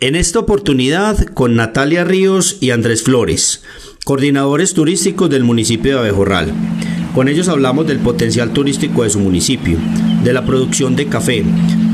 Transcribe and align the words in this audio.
En 0.00 0.14
esta 0.14 0.38
oportunidad 0.38 1.18
con 1.34 1.56
Natalia 1.56 2.04
Ríos 2.04 2.58
y 2.60 2.70
Andrés 2.70 3.02
Flores, 3.02 3.64
coordinadores 4.04 4.72
turísticos 4.72 5.28
del 5.28 5.42
municipio 5.42 5.94
de 5.94 5.98
Abejorral. 5.98 6.52
Con 7.16 7.26
ellos 7.26 7.48
hablamos 7.48 7.88
del 7.88 7.98
potencial 7.98 8.52
turístico 8.52 9.02
de 9.02 9.10
su 9.10 9.18
municipio, 9.18 9.76
de 10.22 10.32
la 10.32 10.46
producción 10.46 10.94
de 10.94 11.08
café, 11.08 11.44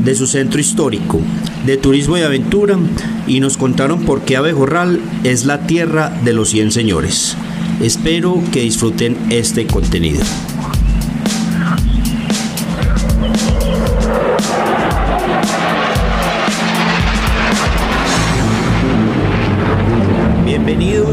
de 0.03 0.13
su 0.13 0.27
centro 0.27 0.59
histórico, 0.59 1.19
de 1.65 1.77
turismo 1.77 2.15
y 2.15 2.21
aventura 2.21 2.77
y 3.25 3.39
nos 3.39 3.57
contaron 3.57 4.05
por 4.05 4.21
qué 4.21 4.37
Abejorral 4.37 5.01
es 5.23 5.45
la 5.45 5.65
tierra 5.65 6.15
de 6.23 6.33
los 6.33 6.49
100 6.49 6.73
señores. 6.73 7.35
Espero 7.81 8.39
que 8.51 8.61
disfruten 8.61 9.17
este 9.31 9.65
contenido. 9.65 10.21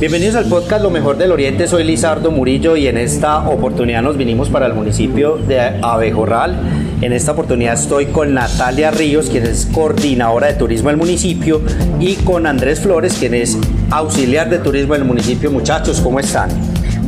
Bienvenidos 0.00 0.36
al 0.36 0.44
podcast 0.44 0.80
Lo 0.80 0.90
Mejor 0.90 1.16
del 1.16 1.32
Oriente, 1.32 1.66
soy 1.66 1.82
Lizardo 1.82 2.30
Murillo 2.30 2.76
y 2.76 2.86
en 2.86 2.96
esta 2.96 3.48
oportunidad 3.48 4.00
nos 4.00 4.16
vinimos 4.16 4.48
para 4.48 4.66
el 4.66 4.72
municipio 4.72 5.38
de 5.38 5.58
Abejorral. 5.82 6.56
En 7.00 7.12
esta 7.12 7.32
oportunidad 7.32 7.74
estoy 7.74 8.06
con 8.06 8.32
Natalia 8.32 8.92
Ríos, 8.92 9.28
quien 9.28 9.44
es 9.44 9.66
coordinadora 9.66 10.46
de 10.46 10.54
turismo 10.54 10.90
del 10.90 10.98
municipio, 10.98 11.60
y 11.98 12.14
con 12.14 12.46
Andrés 12.46 12.78
Flores, 12.78 13.16
quien 13.18 13.34
es 13.34 13.58
auxiliar 13.90 14.48
de 14.48 14.60
turismo 14.60 14.94
del 14.94 15.04
municipio. 15.04 15.50
Muchachos, 15.50 16.00
¿cómo 16.00 16.20
están? 16.20 16.50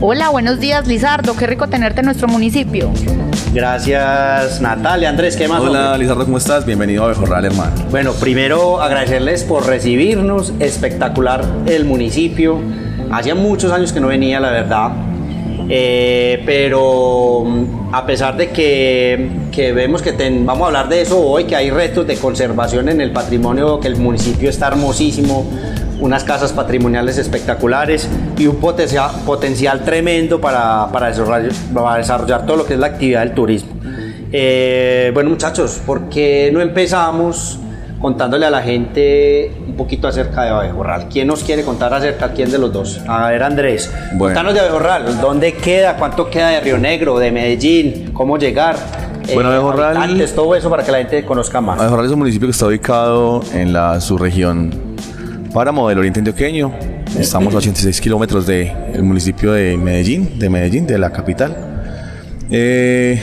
Hola, 0.00 0.30
buenos 0.30 0.58
días 0.58 0.88
Lizardo, 0.88 1.36
qué 1.36 1.46
rico 1.46 1.68
tenerte 1.68 2.00
en 2.00 2.06
nuestro 2.06 2.26
municipio. 2.26 2.90
Gracias 3.52 4.60
Natalia, 4.60 5.08
Andrés, 5.08 5.36
¿qué 5.36 5.48
más? 5.48 5.60
Hola 5.60 5.98
Lizardo, 5.98 6.24
¿cómo 6.24 6.38
estás? 6.38 6.64
Bienvenido 6.64 7.04
a 7.04 7.08
Bejorral, 7.08 7.44
hermano. 7.44 7.72
Bueno, 7.90 8.12
primero 8.12 8.80
agradecerles 8.80 9.42
por 9.42 9.66
recibirnos, 9.66 10.52
espectacular 10.60 11.44
el 11.66 11.84
municipio. 11.84 12.60
Hacía 13.10 13.34
muchos 13.34 13.72
años 13.72 13.92
que 13.92 13.98
no 13.98 14.06
venía, 14.06 14.38
la 14.38 14.52
verdad. 14.52 14.92
Eh, 15.68 16.42
pero 16.46 17.44
mm, 17.44 17.92
a 17.92 18.06
pesar 18.06 18.36
de 18.36 18.50
que, 18.50 19.30
que 19.50 19.72
vemos 19.72 20.00
que 20.00 20.12
vamos 20.12 20.62
a 20.62 20.66
hablar 20.66 20.88
de 20.88 21.00
eso 21.02 21.20
hoy, 21.20 21.44
que 21.44 21.56
hay 21.56 21.70
retos 21.70 22.06
de 22.06 22.16
conservación 22.16 22.88
en 22.88 23.00
el 23.00 23.10
patrimonio, 23.10 23.80
que 23.80 23.88
el 23.88 23.96
municipio 23.96 24.48
está 24.48 24.68
hermosísimo, 24.68 25.44
unas 26.00 26.24
casas 26.24 26.52
patrimoniales 26.52 27.18
espectaculares 27.18 28.08
y 28.38 28.46
un 28.46 28.56
potencial, 28.56 29.10
potencial 29.24 29.82
tremendo 29.84 30.40
para, 30.40 30.88
para, 30.92 31.08
desarrollar, 31.08 31.52
para, 31.72 31.96
desarrollar, 31.96 32.46
todo 32.46 32.56
lo 32.56 32.66
que 32.66 32.74
es 32.74 32.80
la 32.80 32.88
actividad 32.88 33.20
del 33.20 33.32
turismo. 33.32 33.70
Eh, 34.32 35.10
bueno 35.12 35.30
muchachos, 35.30 35.80
¿por 35.84 36.08
qué 36.08 36.50
no 36.52 36.60
empezamos 36.60 37.58
contándole 38.00 38.46
a 38.46 38.50
la 38.50 38.62
gente 38.62 39.52
un 39.66 39.74
poquito 39.76 40.08
acerca 40.08 40.44
de 40.44 40.50
Abejorral? 40.50 41.08
¿Quién 41.08 41.26
nos 41.26 41.42
quiere 41.42 41.62
contar 41.64 41.92
acerca 41.92 42.28
de 42.28 42.34
quién 42.34 42.50
de 42.50 42.58
los 42.58 42.72
dos? 42.72 43.00
A 43.06 43.28
ver 43.28 43.42
Andrés, 43.42 43.92
bueno. 44.12 44.34
contanos 44.34 44.54
de 44.54 44.60
Abejorral, 44.60 45.20
¿dónde 45.20 45.54
queda? 45.54 45.96
¿Cuánto 45.96 46.30
queda 46.30 46.50
de 46.50 46.60
Río 46.60 46.78
Negro, 46.78 47.18
de 47.18 47.30
Medellín? 47.30 48.10
¿Cómo 48.12 48.38
llegar? 48.38 48.76
Bueno, 49.34 49.50
Abejorral... 49.50 49.96
Antes, 49.96 50.34
todo 50.34 50.54
eso 50.54 50.70
para 50.70 50.82
que 50.82 50.92
la 50.92 50.98
gente 50.98 51.24
conozca 51.24 51.60
más. 51.60 51.78
Abejorral 51.78 52.06
es 52.06 52.12
un 52.12 52.18
municipio 52.20 52.48
que 52.48 52.52
está 52.52 52.66
ubicado 52.66 53.42
en 53.52 53.72
la 53.72 54.00
subregión 54.00 54.89
Páramo 55.52 55.88
del 55.88 55.98
Oriente 55.98 56.20
Antioqueño. 56.20 56.72
Estamos 57.18 57.52
a 57.54 57.58
86 57.58 58.00
kilómetros 58.00 58.46
del 58.46 59.02
municipio 59.02 59.52
de 59.52 59.76
Medellín, 59.76 60.38
de 60.38 60.48
Medellín, 60.48 60.86
de 60.86 60.96
la 60.96 61.10
capital. 61.10 61.56
Eh, 62.50 63.20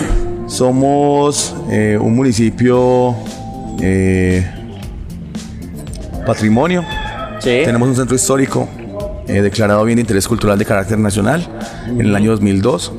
somos 0.48 1.54
eh, 1.70 1.96
un 2.00 2.16
municipio 2.16 3.14
eh, 3.80 4.44
patrimonio. 6.26 6.84
Tenemos 7.42 7.88
un 7.88 7.96
centro 7.96 8.16
histórico 8.16 8.68
declarado 9.26 9.84
bien 9.84 9.96
de 9.96 10.00
interés 10.00 10.26
cultural 10.26 10.58
de 10.58 10.64
carácter 10.64 10.98
nacional 10.98 11.46
en 11.86 12.00
el 12.00 12.14
año 12.16 12.32
2002. 12.32 12.92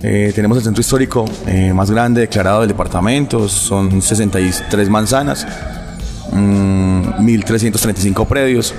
tenemos 0.00 0.58
el 0.58 0.64
centro 0.64 0.80
histórico 0.80 1.24
más 1.72 1.90
grande 1.90 2.22
declarado 2.22 2.60
del 2.60 2.68
departamento, 2.68 3.48
son 3.48 4.02
63 4.02 4.88
manzanas. 4.88 5.46
1.335 6.34 8.24
mm, 8.24 8.28
predios. 8.28 8.74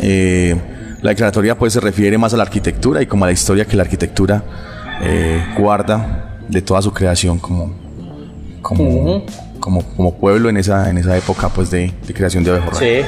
Eh, 0.00 0.56
la 1.00 1.10
declaratoria 1.10 1.56
pues 1.56 1.72
se 1.72 1.80
refiere 1.80 2.18
más 2.18 2.34
a 2.34 2.36
la 2.36 2.42
arquitectura 2.42 3.00
y 3.00 3.06
como 3.06 3.24
a 3.24 3.28
la 3.28 3.32
historia 3.32 3.64
que 3.64 3.76
la 3.76 3.84
arquitectura 3.84 4.42
eh, 5.02 5.44
guarda 5.56 6.38
de 6.48 6.60
toda 6.62 6.82
su 6.82 6.92
creación 6.92 7.38
como, 7.38 7.72
como, 8.62 9.24
como, 9.60 10.14
pueblo 10.14 10.48
en 10.48 10.56
esa, 10.56 10.90
en 10.90 10.98
esa 10.98 11.16
época 11.16 11.48
pues 11.50 11.70
de, 11.70 11.92
creación 12.14 12.42
de 12.42 12.50
Abejorral. 12.50 12.80
Sí. 12.80 13.00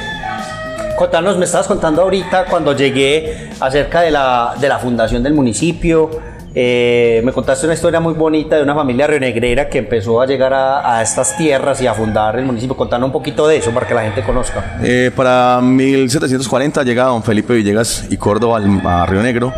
Contanos, 0.97 1.37
me 1.37 1.45
estabas 1.45 1.67
contando 1.67 2.03
ahorita 2.03 2.45
cuando 2.45 2.75
llegué 2.75 3.49
acerca 3.59 4.01
de 4.01 4.11
la, 4.11 4.55
de 4.59 4.69
la 4.69 4.77
fundación 4.77 5.23
del 5.23 5.33
municipio, 5.33 6.11
eh, 6.53 7.21
me 7.23 7.31
contaste 7.31 7.65
una 7.65 7.75
historia 7.75 8.01
muy 8.01 8.13
bonita 8.13 8.57
de 8.57 8.63
una 8.63 8.75
familia 8.75 9.07
rionegrera 9.07 9.69
que 9.69 9.77
empezó 9.77 10.19
a 10.19 10.25
llegar 10.25 10.53
a, 10.53 11.01
estas 11.01 11.37
tierras 11.37 11.81
y 11.81 11.87
a 11.87 11.93
fundar 11.93 12.37
el 12.37 12.45
municipio. 12.45 12.75
Contanos 12.75 13.07
un 13.07 13.13
poquito 13.13 13.47
de 13.47 13.57
eso 13.57 13.71
para 13.71 13.87
que 13.87 13.93
la 13.93 14.03
gente 14.03 14.21
conozca. 14.23 14.77
Eh, 14.83 15.11
para 15.15 15.61
1740 15.61 16.83
llega 16.83 17.05
don 17.05 17.23
Felipe 17.23 17.53
Villegas 17.53 18.05
y 18.09 18.17
Córdoba 18.17 18.61
a 18.83 19.05
Río 19.05 19.23
Negro. 19.23 19.53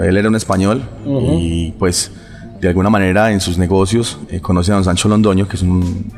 Él 0.00 0.16
era 0.16 0.28
un 0.28 0.36
español 0.36 0.82
y 1.04 1.72
pues 1.72 2.12
de 2.60 2.68
alguna 2.68 2.88
manera 2.88 3.32
en 3.32 3.40
sus 3.40 3.58
negocios 3.58 4.18
eh, 4.30 4.40
conoce 4.40 4.70
a 4.70 4.76
don 4.76 4.84
Sancho 4.84 5.08
Londoño, 5.08 5.48
que 5.48 5.56
es 5.56 5.62
un, 5.62 6.12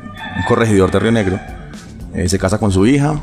corregidor 0.47 0.91
de 0.91 0.99
Río 0.99 1.11
Negro. 1.11 1.39
se 2.27 2.37
casa 2.37 2.59
con 2.59 2.71
su 2.71 2.85
hija. 2.85 3.19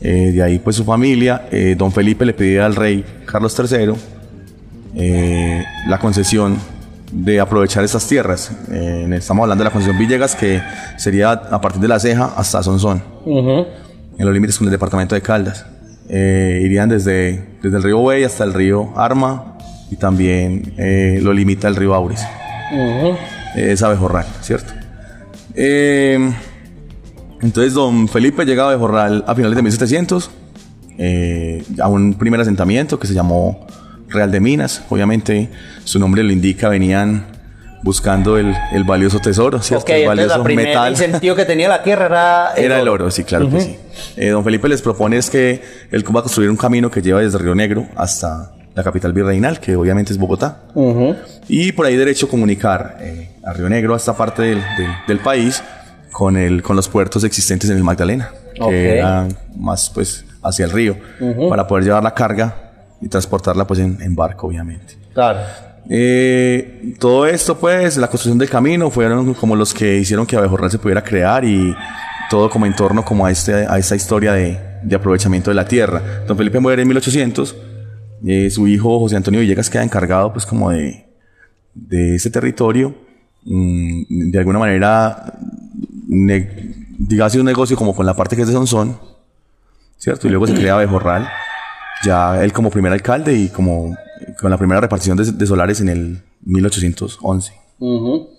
de 0.00 0.42
ahí 0.42 0.58
pues 0.58 0.76
su 0.76 0.84
familia. 0.84 1.42
don 1.76 1.92
Felipe 1.92 2.24
le 2.24 2.32
pide 2.32 2.62
al 2.62 2.74
rey 2.74 3.04
Carlos 3.26 3.54
III 3.58 4.15
eh, 4.98 5.62
la 5.88 5.98
concesión 5.98 6.56
de 7.12 7.38
aprovechar 7.38 7.84
estas 7.84 8.08
tierras. 8.08 8.50
Eh, 8.72 9.06
estamos 9.12 9.42
hablando 9.42 9.62
de 9.62 9.68
la 9.68 9.72
concesión 9.72 9.98
Villegas, 9.98 10.34
que 10.34 10.62
sería 10.96 11.32
a 11.32 11.60
partir 11.60 11.82
de 11.82 11.88
la 11.88 12.00
ceja 12.00 12.32
hasta 12.34 12.62
Sonsón, 12.62 13.02
en 13.26 13.66
los 14.18 14.32
límites 14.32 14.56
con 14.56 14.66
el 14.66 14.70
departamento 14.70 15.14
de 15.14 15.20
Caldas. 15.20 15.66
Eh, 16.08 16.62
irían 16.64 16.88
desde, 16.88 17.44
desde 17.62 17.76
el 17.76 17.82
río 17.82 17.98
Buey 17.98 18.24
hasta 18.24 18.44
el 18.44 18.54
río 18.54 18.92
Arma 18.96 19.58
y 19.90 19.96
también 19.96 20.72
lo 21.22 21.32
limita 21.32 21.68
el 21.68 21.76
río 21.76 21.94
Auris. 21.94 22.22
es 23.54 23.82
Abejorral, 23.82 24.26
¿cierto? 24.40 24.72
entonces, 27.42 27.74
don 27.74 28.08
Felipe 28.08 28.44
llega 28.44 28.64
a 28.64 28.68
Abejorral 28.68 29.24
a 29.26 29.34
finales 29.34 29.56
de 29.56 29.62
1700 29.62 30.30
a 31.80 31.88
un 31.88 32.14
primer 32.14 32.40
asentamiento 32.40 32.98
que 32.98 33.06
se 33.06 33.14
llamó 33.14 33.66
Real 34.08 34.30
de 34.30 34.40
Minas. 34.40 34.82
Obviamente 34.88 35.50
su 35.84 35.98
nombre 35.98 36.22
lo 36.22 36.32
indica, 36.32 36.68
venían 36.68 37.36
buscando 37.82 38.36
el, 38.36 38.54
valioso 38.84 39.20
tesoro, 39.20 39.62
¿cierto? 39.62 39.92
el 39.92 40.06
valioso 40.06 40.42
metal. 40.44 40.88
El 40.88 40.96
sentido 40.96 41.36
que 41.36 41.44
tenía 41.44 41.68
la 41.68 41.82
tierra 41.82 42.08
era 42.08 42.52
el, 42.56 42.64
era 42.64 42.80
el 42.80 42.88
oro. 42.88 43.10
sí, 43.10 43.24
claro 43.24 43.48
que 43.48 43.60
sí. 43.60 43.76
Eh, 44.16 44.30
don 44.30 44.42
Felipe 44.42 44.68
les 44.68 44.82
propone 44.82 45.16
es 45.16 45.30
que 45.30 45.62
él 45.90 46.04
va 46.14 46.20
a 46.20 46.22
construir 46.22 46.50
un 46.50 46.56
camino 46.56 46.90
que 46.90 47.00
lleva 47.00 47.20
desde 47.20 47.38
Río 47.38 47.54
Negro 47.54 47.86
hasta 47.94 48.52
la 48.74 48.82
capital 48.82 49.12
virreinal, 49.12 49.60
que 49.60 49.76
obviamente 49.76 50.12
es 50.12 50.18
Bogotá. 50.18 50.62
Y 51.48 51.72
por 51.72 51.86
ahí 51.86 51.96
derecho 51.96 52.28
comunicar 52.28 52.98
eh, 53.00 53.30
a 53.44 53.52
Río 53.52 53.68
Negro, 53.68 53.94
a 53.94 53.96
esta 53.96 54.16
parte 54.16 54.42
del, 54.42 55.18
país, 55.20 55.62
con, 56.10 56.36
el, 56.36 56.62
con 56.62 56.76
los 56.76 56.88
puertos 56.88 57.24
existentes 57.24 57.70
en 57.70 57.76
el 57.76 57.84
Magdalena, 57.84 58.32
que 58.54 58.98
eran 58.98 59.28
más 59.56 59.90
pues 59.90 60.24
hacia 60.42 60.64
el 60.64 60.72
río, 60.72 60.96
para 61.48 61.66
poder 61.66 61.84
llevar 61.84 62.02
la 62.02 62.12
carga 62.12 62.65
y 63.00 63.08
transportarla 63.08 63.66
pues 63.66 63.80
en, 63.80 64.14
barco, 64.14 64.46
obviamente. 64.46 64.96
Claro. 65.12 65.40
Eh, 65.88 66.94
todo 66.98 67.26
esto, 67.26 67.56
pues, 67.56 67.96
la 67.96 68.08
construcción 68.08 68.38
del 68.38 68.48
camino 68.48 68.90
fueron 68.90 69.34
como 69.34 69.54
los 69.54 69.72
que 69.72 69.98
hicieron 69.98 70.26
que 70.26 70.36
Abejorral 70.36 70.70
se 70.70 70.78
pudiera 70.78 71.02
crear 71.02 71.44
y 71.44 71.74
todo 72.28 72.50
como 72.50 72.66
en 72.66 72.74
torno 72.74 73.04
como 73.04 73.24
a, 73.24 73.30
este, 73.30 73.54
a 73.54 73.78
esta 73.78 73.94
historia 73.94 74.32
de, 74.32 74.58
de 74.82 74.96
aprovechamiento 74.96 75.50
de 75.50 75.54
la 75.54 75.66
tierra. 75.66 76.24
Don 76.26 76.36
Felipe 76.36 76.60
muere 76.60 76.82
en 76.82 76.88
1800, 76.88 77.56
eh, 78.26 78.50
su 78.50 78.66
hijo 78.66 78.98
José 78.98 79.16
Antonio 79.16 79.40
Villegas 79.40 79.68
queda 79.68 79.82
encargado 79.82 80.32
pues 80.32 80.46
como 80.46 80.70
de, 80.70 81.06
de 81.74 82.14
ese 82.14 82.30
territorio, 82.30 82.94
mm, 83.44 84.30
de 84.30 84.38
alguna 84.38 84.58
manera, 84.58 85.34
digamos, 86.98 87.34
un 87.34 87.44
negocio 87.44 87.76
como 87.76 87.94
con 87.94 88.06
la 88.06 88.14
parte 88.14 88.36
que 88.36 88.42
es 88.42 88.48
de 88.48 88.54
Sonsón, 88.54 88.98
¿cierto? 89.98 90.26
Y 90.26 90.30
luego 90.30 90.46
se 90.46 90.54
crea 90.54 90.74
Abejorral, 90.74 91.28
ya 92.04 92.42
él 92.42 92.52
como 92.52 92.70
primer 92.70 92.92
alcalde 92.92 93.34
y 93.34 93.48
como 93.48 93.96
con 94.40 94.50
la 94.50 94.56
primera 94.58 94.80
repartición 94.80 95.16
de, 95.16 95.30
de 95.32 95.46
solares 95.46 95.80
en 95.80 95.88
el 95.88 96.22
1811. 96.44 97.52
Ujú. 97.78 98.30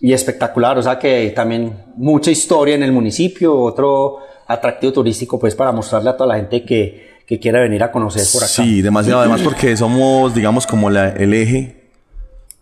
Y 0.00 0.12
espectacular, 0.12 0.76
o 0.78 0.82
sea 0.82 0.98
que 0.98 1.32
también 1.34 1.72
mucha 1.96 2.30
historia 2.30 2.74
en 2.74 2.82
el 2.82 2.92
municipio, 2.92 3.56
otro 3.58 4.18
atractivo 4.46 4.92
turístico 4.92 5.38
pues 5.38 5.54
para 5.54 5.72
mostrarle 5.72 6.10
a 6.10 6.16
toda 6.16 6.28
la 6.34 6.36
gente 6.36 6.64
que, 6.64 7.20
que 7.26 7.38
quiera 7.40 7.60
venir 7.60 7.82
a 7.82 7.90
conocer 7.90 8.22
por 8.32 8.42
acá. 8.42 8.52
Sí, 8.52 8.82
demasiado. 8.82 9.20
Además 9.20 9.40
porque 9.42 9.76
somos, 9.76 10.34
digamos, 10.34 10.66
como 10.66 10.90
la- 10.90 11.10
el 11.10 11.32
eje 11.32 11.90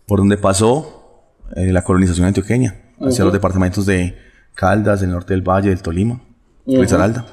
por 0.05 0.19
donde 0.19 0.37
pasó 0.37 1.25
eh, 1.55 1.71
la 1.73 1.83
colonización 1.83 2.27
antioqueña 2.27 2.75
hacia 3.01 3.23
los 3.25 3.33
departamentos 3.33 3.85
de 3.85 4.17
Caldas, 4.55 5.01
del 5.01 5.09
norte 5.11 5.33
del 5.33 5.41
Valle, 5.41 5.69
del 5.69 5.81
Tolima, 5.81 6.21
Risaralda. 6.65 7.25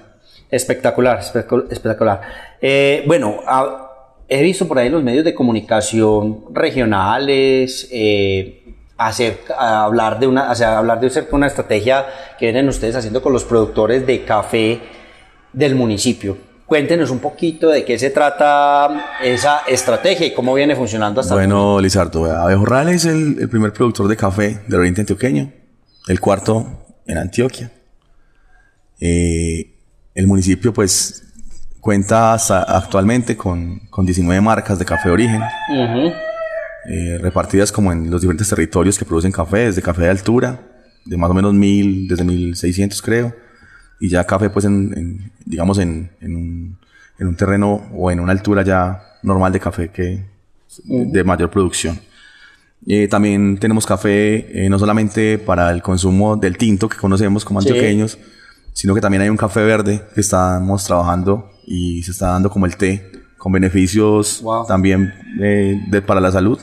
Espectacular, 0.50 1.20
espectacular. 1.20 2.20
Eh, 2.60 3.04
bueno, 3.06 3.40
a- 3.46 3.86
he 4.28 4.42
visto 4.42 4.66
por 4.68 4.78
ahí 4.78 4.86
en 4.88 4.92
los 4.92 5.02
medios 5.02 5.24
de 5.24 5.34
comunicación 5.34 6.44
regionales 6.52 7.88
eh, 7.90 8.62
hacer, 8.96 9.40
hablar 9.58 10.18
de 10.20 10.26
una, 10.26 10.50
o 10.50 10.54
sea, 10.54 10.78
hablar 10.78 11.00
de 11.00 11.06
acerca 11.08 11.30
de 11.30 11.36
una 11.36 11.46
estrategia 11.46 12.06
que 12.38 12.46
vienen 12.46 12.68
ustedes 12.68 12.94
haciendo 12.96 13.22
con 13.22 13.32
los 13.32 13.44
productores 13.44 14.06
de 14.06 14.24
café 14.24 14.80
del 15.52 15.74
municipio. 15.74 16.36
Cuéntenos 16.66 17.10
un 17.10 17.18
poquito 17.18 17.70
de 17.70 17.84
qué 17.84 17.98
se 17.98 18.10
trata 18.10 19.16
esa 19.22 19.62
estrategia 19.66 20.26
y 20.28 20.32
cómo 20.34 20.54
viene 20.54 20.76
funcionando 20.76 21.20
hasta 21.20 21.34
el 21.34 21.40
Bueno, 21.40 21.80
Lizardo, 21.80 22.24
Abejorral 22.26 22.88
es 22.90 23.06
el, 23.06 23.38
el 23.40 23.48
primer 23.48 23.72
productor 23.72 24.06
de 24.06 24.16
café 24.16 24.60
del 24.68 24.78
oriente 24.78 25.00
antioqueño, 25.00 25.50
el 26.06 26.20
cuarto 26.20 26.84
en 27.06 27.18
Antioquia. 27.18 27.72
Eh, 29.00 29.79
el 30.14 30.26
municipio, 30.26 30.72
pues, 30.72 31.24
cuenta 31.80 32.34
hasta 32.34 32.62
actualmente 32.62 33.36
con, 33.36 33.78
con 33.90 34.04
19 34.04 34.40
marcas 34.40 34.78
de 34.78 34.84
café 34.84 35.08
de 35.08 35.12
origen, 35.14 35.40
Ujú. 35.70 36.12
eh, 36.90 37.18
repartidas 37.20 37.72
como 37.72 37.92
en 37.92 38.10
los 38.10 38.20
diferentes 38.20 38.48
territorios 38.48 38.98
que 38.98 39.04
producen 39.04 39.32
café, 39.32 39.58
desde 39.66 39.80
café 39.82 40.02
de 40.02 40.10
altura, 40.10 40.60
de 41.04 41.16
más 41.16 41.30
o 41.30 41.34
menos 41.34 41.54
1000, 41.54 42.08
desde 42.08 42.24
1600 42.24 43.00
creo, 43.00 43.34
y 43.98 44.08
ya 44.08 44.24
café, 44.26 44.50
pues, 44.50 44.64
en, 44.64 44.92
en, 44.96 45.32
digamos, 45.44 45.78
en, 45.78 46.10
en, 46.20 46.36
un, 46.36 46.78
en 47.18 47.26
un 47.28 47.36
terreno 47.36 47.86
o 47.94 48.10
en 48.10 48.20
una 48.20 48.32
altura 48.32 48.62
ya 48.62 49.02
normal 49.22 49.52
de 49.52 49.60
café 49.60 49.88
que 49.88 50.24
de 50.86 51.24
mayor 51.24 51.50
producción. 51.50 51.98
Eh, 52.86 53.08
también 53.08 53.58
tenemos 53.58 53.84
café 53.84 54.64
eh, 54.64 54.70
no 54.70 54.78
solamente 54.78 55.36
para 55.38 55.70
el 55.70 55.82
consumo 55.82 56.36
del 56.36 56.56
tinto 56.56 56.88
que 56.88 56.96
conocemos 56.96 57.44
como 57.44 57.60
Sí. 57.60 57.68
Sino 58.72 58.94
que 58.94 59.00
también 59.00 59.22
hay 59.22 59.28
un 59.28 59.36
café 59.36 59.62
verde 59.62 60.02
que 60.14 60.20
estamos 60.20 60.84
trabajando 60.84 61.50
y 61.66 62.02
se 62.02 62.10
está 62.12 62.28
dando 62.28 62.50
como 62.50 62.66
el 62.66 62.76
té, 62.76 63.10
con 63.38 63.52
beneficios 63.52 64.40
Wow. 64.42 64.66
también 64.66 65.12
eh, 65.40 65.80
de- 65.88 66.02
para 66.02 66.20
la 66.20 66.30
salud. 66.32 66.58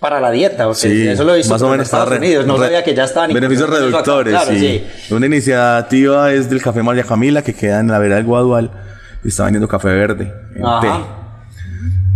Para 0.00 0.20
la 0.20 0.30
dieta, 0.32 0.64
porque 0.64 0.80
Sí, 0.80 1.06
eso 1.06 1.22
lo 1.24 1.32
he 1.34 1.36
visto 1.38 1.52
más 1.54 1.62
o 1.62 1.66
pero 1.66 1.74
en 1.74 1.78
menos 1.78 1.86
Estados 1.86 2.08
re- 2.08 2.18
Unidos, 2.18 2.46
no 2.46 2.56
re- 2.56 2.64
sabía 2.66 2.82
que 2.84 2.94
ya 2.94 3.04
estaban 3.04 3.32
Beneficios 3.32 3.70
reductores, 3.70 4.34
Claro, 4.34 4.50
sí. 4.58 4.82
Una 5.10 5.26
iniciativa 5.26 6.32
es 6.32 6.50
del 6.50 6.60
Café 6.60 6.82
María 6.82 7.04
Camila 7.04 7.40
que 7.42 7.54
queda 7.54 7.80
en 7.80 7.86
la 7.88 7.98
vera 8.00 8.16
del 8.16 8.24
Guadual 8.24 8.70
y 9.24 9.28
está 9.28 9.44
vendiendo 9.44 9.68
café 9.68 9.88
verde 9.88 10.32
en 10.56 10.62
té. 10.80 10.88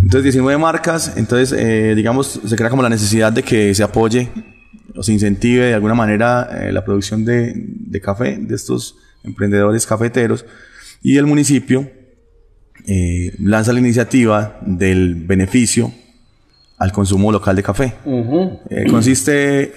Entonces 0.02 0.24
19 0.24 0.58
marcas, 0.58 1.12
entonces 1.16 1.52
eh, 1.58 1.94
digamos 1.94 2.40
se 2.44 2.56
crea 2.56 2.70
como 2.70 2.82
la 2.82 2.88
necesidad 2.88 3.32
de 3.32 3.42
que 3.42 3.74
se 3.74 3.82
apoye 3.82 4.30
o 4.96 5.02
se 5.02 5.12
incentive 5.12 5.66
de 5.66 5.74
alguna 5.74 5.94
manera 5.94 6.48
eh, 6.52 6.72
la 6.72 6.84
producción 6.84 7.24
de, 7.24 7.52
de 7.54 8.00
café 8.00 8.36
de 8.38 8.54
estos 8.54 8.96
emprendedores 9.24 9.86
cafeteros 9.86 10.44
y 11.02 11.16
el 11.18 11.26
municipio 11.26 11.90
eh, 12.86 13.34
lanza 13.40 13.72
la 13.72 13.80
iniciativa 13.80 14.58
del 14.64 15.16
beneficio 15.16 15.92
al 16.78 16.92
consumo 16.92 17.32
local 17.32 17.56
de 17.56 17.62
café. 17.62 17.94
Eh, 18.70 18.86
consiste 18.88 19.72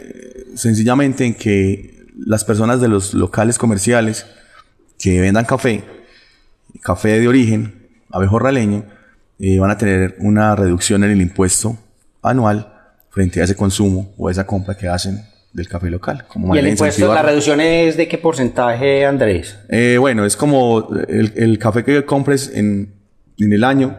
sencillamente 0.56 1.26
en 1.26 1.34
que 1.34 2.06
las 2.18 2.44
personas 2.44 2.82
de 2.82 2.88
los 2.88 3.14
locales 3.14 3.58
comerciales 3.58 4.26
que 5.00 5.22
vendan 5.22 5.46
café, 5.46 5.84
café 6.82 7.20
de 7.20 7.28
origen 7.28 7.88
abejorraleño, 8.12 8.86
eh, 9.40 9.58
van 9.58 9.72
a 9.72 9.78
tener 9.78 10.16
una 10.20 10.56
reducción 10.56 11.04
en 11.04 11.12
el 11.12 11.22
impuesto 11.22 11.78
anual 12.22 12.79
frente 13.10 13.42
a 13.42 13.44
ese 13.44 13.56
consumo 13.56 14.14
o 14.18 14.30
esa 14.30 14.46
compra 14.46 14.76
que 14.76 14.88
hacen 14.88 15.24
del 15.54 15.68
café 15.68 15.90
local. 15.90 16.26
Como 16.28 16.56
¿Y 16.56 16.60
el 16.60 16.68
impuesto, 16.68 17.12
la 17.14 17.22
reducción 17.24 17.60
es 17.60 17.98
de 17.98 18.08
qué 18.08 18.18
porcentaje, 18.18 19.06
Andrés? 19.06 19.58
Eh, 19.70 19.98
bueno, 20.00 20.26
es 20.26 20.36
como 20.38 20.90
el, 21.08 21.34
el 21.36 21.58
café 21.58 21.84
que 21.84 22.06
compres 22.06 22.52
en, 22.54 22.94
en 23.38 23.54
el 23.54 23.64
año 23.64 23.98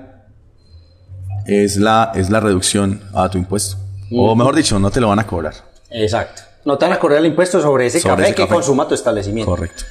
es 1.47 1.77
la, 1.77 2.13
es 2.15 2.31
la 2.31 2.41
reducción 2.41 3.01
a 3.15 3.29
tu 3.29 3.39
impuesto. 3.39 3.77
O 4.13 4.35
mejor 4.37 4.55
dicho, 4.57 4.79
no 4.79 4.91
te 4.91 5.01
lo 5.01 5.09
van 5.09 5.19
a 5.19 5.27
cobrar. 5.27 5.55
Exacto. 5.91 6.43
No 6.65 6.77
te 6.79 6.85
van 6.85 6.95
a 6.95 6.99
cobrar 6.99 7.19
el 7.21 7.27
impuesto 7.27 7.61
sobre 7.61 7.87
ese 7.87 8.01
Sobre 8.01 8.13
café 8.17 8.23
ese 8.25 8.35
que 8.35 8.43
café. 8.43 8.55
consuma 8.55 8.87
tu 8.87 8.95
establecimiento. 8.95 9.51
Correcto. 9.51 9.85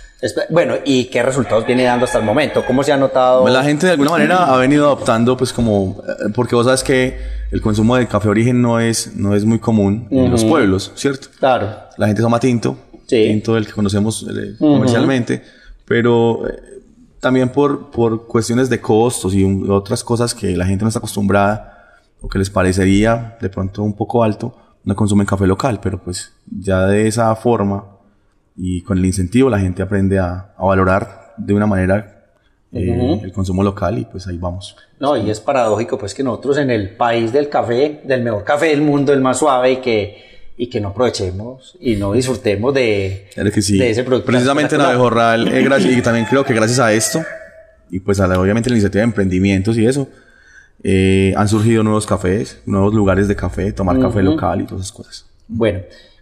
Bueno, 0.49 0.75
¿y 0.85 1.05
qué 1.05 1.23
resultados 1.23 1.65
viene 1.65 1.83
dando 1.83 2.03
hasta 2.05 2.17
el 2.17 2.25
momento? 2.25 2.65
¿Cómo 2.65 2.83
se 2.83 2.91
ha 2.91 2.97
notado? 2.97 3.47
La 3.47 3.63
gente 3.63 3.85
de 3.85 3.93
alguna 3.93 4.11
manera 4.11 4.53
ha 4.53 4.57
venido 4.57 4.85
adoptando, 4.85 5.37
pues 5.37 5.53
como, 5.53 6.01
eh, 6.07 6.29
porque 6.35 6.55
vos 6.55 6.65
sabes 6.65 6.83
que 6.83 7.17
el 7.51 7.61
consumo 7.61 7.95
de 7.95 8.05
café 8.07 8.27
origen 8.27 8.61
no 8.61 8.79
es, 8.81 9.15
no 9.15 9.33
es 9.33 9.45
muy 9.45 9.59
común 9.59 10.07
en 10.11 10.29
los 10.29 10.43
pueblos, 10.43 10.91
¿cierto? 10.95 11.27
Claro. 11.39 11.69
La 11.97 12.07
gente 12.07 12.21
toma 12.21 12.39
tinto, 12.39 12.77
Sí. 13.07 13.27
tinto 13.27 13.55
del 13.55 13.65
que 13.65 13.71
conocemos 13.71 14.25
eh, 14.29 14.55
comercialmente, 14.59 15.41
pero 15.85 16.47
eh, 16.47 16.59
también 17.21 17.49
por, 17.49 17.89
por 17.89 18.27
cuestiones 18.27 18.69
de 18.69 18.79
costos 18.81 19.33
y 19.33 19.43
un- 19.43 19.71
otras 19.71 20.03
cosas 20.03 20.35
que 20.35 20.55
la 20.55 20.65
gente 20.65 20.83
no 20.83 20.89
está 20.89 20.99
acostumbrada 20.99 21.97
o 22.21 22.27
que 22.27 22.37
les 22.39 22.49
parecería 22.49 23.37
de 23.41 23.49
pronto 23.49 23.83
un 23.83 23.93
poco 23.95 24.21
alto, 24.23 24.53
no 24.83 24.95
consumen 24.95 25.25
café 25.25 25.47
local, 25.47 25.79
pero 25.81 25.97
pues 25.97 26.33
ya 26.45 26.85
de 26.87 27.07
esa 27.07 27.33
forma 27.35 27.85
y 28.61 28.81
con 28.81 28.97
el 28.97 29.05
incentivo 29.05 29.49
la 29.49 29.59
gente 29.59 29.81
aprende 29.81 30.19
a, 30.19 30.53
a 30.57 30.65
valorar 30.65 31.33
de 31.37 31.53
una 31.53 31.65
manera 31.65 32.25
eh, 32.73 33.21
el 33.23 33.31
consumo 33.31 33.63
local 33.63 33.97
y 33.97 34.05
pues 34.05 34.27
ahí 34.27 34.37
vamos. 34.37 34.75
No, 34.99 35.15
y 35.15 35.29
es 35.29 35.39
paradójico 35.39 35.97
pues 35.97 36.13
que 36.13 36.23
nosotros 36.23 36.57
en 36.57 36.69
el 36.69 36.89
país 36.91 37.31
del 37.31 37.47
café, 37.47 38.01
del 38.03 38.21
mejor 38.21 38.43
café 38.43 38.67
del 38.67 38.81
mundo, 38.81 39.13
el 39.13 39.21
más 39.21 39.39
suave 39.39 39.71
y 39.71 39.77
que, 39.77 40.17
y 40.57 40.67
que 40.67 40.81
no 40.81 40.89
aprovechemos 40.89 41.77
y 41.79 41.95
no 41.95 42.11
disfrutemos 42.11 42.73
de, 42.73 43.29
Claro 43.33 43.49
que 43.49 43.61
sí. 43.61 43.77
de 43.77 43.91
ese 43.91 44.03
producto. 44.03 44.27
Precisamente 44.27 44.75
en. 44.75 44.81
Abejorral, 44.81 45.47
eh, 45.47 45.97
y 45.97 46.01
también 46.01 46.25
creo 46.25 46.43
que 46.43 46.53
gracias 46.53 46.79
a 46.79 46.91
esto, 46.91 47.23
y 47.89 48.01
pues 48.01 48.19
a 48.19 48.27
la, 48.27 48.39
obviamente 48.39 48.69
la 48.69 48.75
iniciativa 48.75 48.99
de 48.99 49.05
emprendimientos 49.05 49.77
y 49.77 49.85
eso, 49.85 50.09
eh, 50.83 51.33
han 51.37 51.47
surgido 51.47 51.81
nuevos 51.81 52.05
cafés, 52.05 52.61
nuevos 52.65 52.93
lugares 52.93 53.29
de 53.29 53.37
café, 53.37 53.71
tomar 53.71 53.99
café 53.99 54.21
local 54.21 54.61
y 54.61 54.65
todas 54.65 54.81
esas 54.81 54.91
cosas. 54.91 55.25
Bueno, 55.47 55.79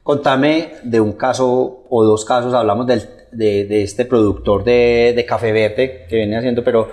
contame 0.07 0.71
de 0.83 1.01
un 1.01 1.11
caso 1.11 1.83
o 1.89 2.03
dos 2.05 2.23
casos, 2.23 2.53
hablamos 2.53 2.87
del- 2.87 3.03
de, 3.33 3.65
de 3.65 3.83
este 3.83 4.05
productor 4.05 4.63
de, 4.63 5.11
de 5.13 5.25
café 5.25 5.51
verde 5.51 6.05
que 6.07 6.15
viene 6.15 6.37
haciendo, 6.37 6.63
pero 6.63 6.89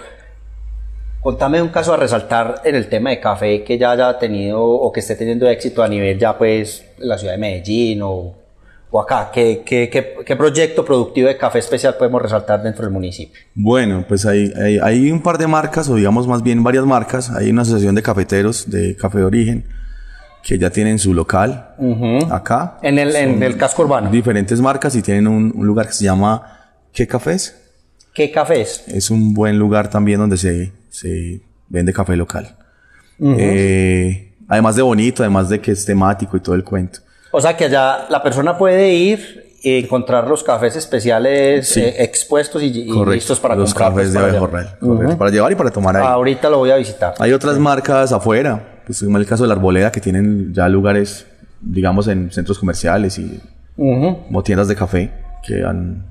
contame 1.21 1.63
un 1.63 1.69
caso 1.69 1.95
a 1.95 1.97
resaltar 1.97 2.57
en 2.65 2.75
el 2.75 2.89
tema 2.89 3.11
de 3.11 3.21
café 3.21 3.63
que 3.63 3.79
ya 3.79 3.93
haya 3.93 4.19
tenido 4.19 4.61
o 4.65 4.91
que 4.91 4.99
esté 4.99 5.15
teniendo 5.15 5.49
éxito 5.49 5.85
a 5.85 5.89
nivel 5.89 6.19
ya 6.19 6.37
pues 6.37 6.85
la 6.99 7.17
ciudad 7.17 7.35
de 7.35 7.39
Medellín 7.39 8.03
o, 8.03 8.35
o 8.91 9.01
acá. 9.01 9.31
¿Qué, 9.33 9.63
qué, 9.65 9.89
qué, 9.89 10.17
qué 10.27 10.35
proyecto 10.35 10.85
productivo 10.85 11.29
de 11.29 11.37
café 11.37 11.61
especial 11.61 11.95
podemos 11.97 12.21
resaltar 12.21 12.65
dentro 12.65 12.83
del 12.85 12.93
municipio? 12.93 13.41
Bueno, 13.55 14.05
pues 14.09 14.27
hay, 14.27 14.53
hay, 14.61 14.79
hay 14.83 15.11
un 15.13 15.23
par 15.23 15.39
de 15.39 15.47
marcas, 15.47 15.89
o 15.89 15.95
digamos 15.95 16.27
más 16.27 16.43
bien 16.43 16.65
varias 16.65 16.85
marcas. 16.85 17.31
Hay 17.31 17.49
una 17.49 17.63
asociación 17.63 17.95
de 17.95 18.03
cafeteros 18.03 18.69
de 18.69 18.97
café 18.97 19.19
de 19.19 19.25
origen 19.25 19.65
que 20.45 20.59
ya 20.59 20.69
tienen 20.71 20.99
su 20.99 21.15
local 21.15 21.75
acá. 22.31 22.79
En 22.83 22.99
el, 22.99 23.17
en 23.17 23.43
el 23.43 23.57
casco 23.57 23.83
urbano. 23.83 24.11
Diferentes 24.11 24.61
marcas 24.61 24.95
y 24.95 25.03
tienen 25.03 25.27
un, 25.27 25.53
un 25.57 25.67
lugar 25.67 25.87
que 25.87 25.95
se 25.95 26.05
llama 26.05 26.61
¿Qué 26.93 27.07
Cafés? 27.07 27.61
¿Qué 28.13 28.31
cafés? 28.31 28.85
es 28.87 29.11
un 29.11 29.35
buen 29.35 29.59
lugar 29.59 29.89
también 29.91 30.21
donde 30.21 30.37
se, 30.37 30.71
se 30.91 31.41
vende 31.69 31.93
café 31.93 32.15
local. 32.17 32.55
Eh, 33.21 34.33
además 34.49 34.77
de 34.77 34.83
bonito, 34.83 35.23
además 35.23 35.49
de 35.49 35.61
que 35.61 35.73
es 35.73 35.85
temático 35.85 36.37
y 36.37 36.41
todo 36.41 36.55
el 36.55 36.63
cuento. 36.65 37.01
O 37.31 37.41
sea 37.41 37.57
que 37.57 37.65
allá 37.65 38.07
la 38.11 38.23
persona 38.23 38.57
puede 38.57 38.93
ir 38.93 39.57
y 39.63 39.79
encontrar 39.79 40.29
los 40.29 40.45
cafés 40.45 40.77
especiales 40.77 41.67
Sí. 41.69 41.81
eh, 41.81 42.05
expuestos 42.05 42.63
y, 42.63 42.67
y 42.67 43.05
listos 43.07 43.41
para 43.41 43.57
Los 43.57 43.73
comprar. 43.73 43.91
cafés 43.93 44.03
pues, 44.05 44.13
de 44.13 44.19
para 44.19 44.31
Abejorral. 44.31 45.17
Para 45.19 45.31
llevar 45.31 45.53
y 45.53 45.55
para 45.55 45.71
tomar 45.71 45.97
ahí. 45.97 46.05
Ahorita 46.07 46.51
lo 46.51 46.59
voy 46.59 46.71
a 46.71 46.77
visitar. 46.77 47.15
Hay 47.19 47.33
otras 47.33 47.59
marcas 47.59 48.13
afuera, 48.13 48.74
pues 48.87 49.03
como 49.03 49.19
el 49.19 49.27
caso 49.27 49.45
de 49.45 49.49
la 49.49 49.55
Arboleda, 49.55 49.91
que 49.93 50.01
tienen 50.01 50.53
ya 50.55 50.69
lugares, 50.69 51.27
digamos, 51.61 52.09
en 52.09 52.31
centros 52.31 52.59
comerciales 52.59 53.19
y 53.19 53.41
como 53.77 54.43
tiendas 54.43 54.69
de 54.69 54.77
café 54.77 55.13
que 55.47 55.65
han... 55.65 56.07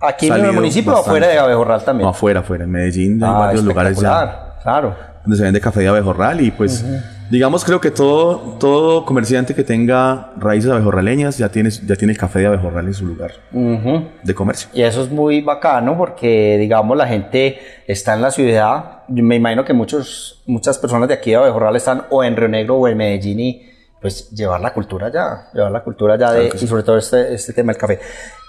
Aquí 0.00 0.28
en 0.28 0.44
el 0.44 0.52
municipio 0.52 0.94
o 0.94 0.96
afuera 0.98 1.28
de 1.28 1.38
Abejorral 1.38 1.84
también. 1.84 2.04
No, 2.04 2.10
afuera, 2.10 2.40
afuera. 2.40 2.64
En 2.64 2.70
Medellín 2.70 3.22
Ah, 3.22 3.32
varios 3.32 3.64
lugares 3.64 4.00
ya 4.00 4.56
Claro. 4.62 4.94
Donde 5.24 5.36
se 5.36 5.42
vende 5.42 5.60
café 5.60 5.80
de 5.80 5.88
abejorral 5.88 6.40
y 6.40 6.50
pues 6.50 6.84
Digamos, 7.30 7.64
creo 7.64 7.80
que 7.80 7.92
todo, 7.92 8.56
todo 8.58 9.04
comerciante 9.04 9.54
que 9.54 9.62
tenga 9.62 10.32
raíces 10.36 10.68
abejorraleñas 10.68 11.38
ya 11.38 11.48
tiene, 11.48 11.70
ya 11.70 11.94
tiene 11.94 12.12
el 12.12 12.18
café 12.18 12.40
de 12.40 12.46
abejorral 12.48 12.88
en 12.88 12.94
su 12.94 13.06
lugar 13.06 13.30
de 13.52 14.34
comercio. 14.34 14.68
Y 14.74 14.82
eso 14.82 15.00
es 15.00 15.10
muy 15.10 15.40
bacano 15.40 15.96
porque, 15.96 16.58
digamos, 16.58 16.96
la 16.96 17.06
gente 17.06 17.60
está 17.86 18.14
en 18.14 18.22
la 18.22 18.32
ciudad. 18.32 19.02
Yo 19.06 19.22
me 19.22 19.36
imagino 19.36 19.64
que 19.64 19.72
muchos, 19.72 20.42
muchas 20.46 20.76
personas 20.78 21.06
de 21.06 21.14
aquí 21.14 21.30
de 21.30 21.36
Abejorral 21.36 21.76
están 21.76 22.02
o 22.10 22.24
en 22.24 22.34
Río 22.34 22.48
Negro 22.48 22.78
o 22.78 22.88
en 22.88 22.96
Medellín 22.96 23.38
y 23.38 23.70
pues 24.00 24.30
llevar 24.30 24.60
la 24.60 24.74
cultura 24.74 25.06
allá, 25.06 25.50
llevar 25.54 25.70
la 25.70 25.84
cultura 25.84 26.14
allá 26.14 26.32
de, 26.32 26.50
y 26.52 26.66
sobre 26.66 26.82
todo 26.82 26.98
este, 26.98 27.32
este 27.32 27.52
tema 27.52 27.72
del 27.72 27.80
café. 27.80 28.00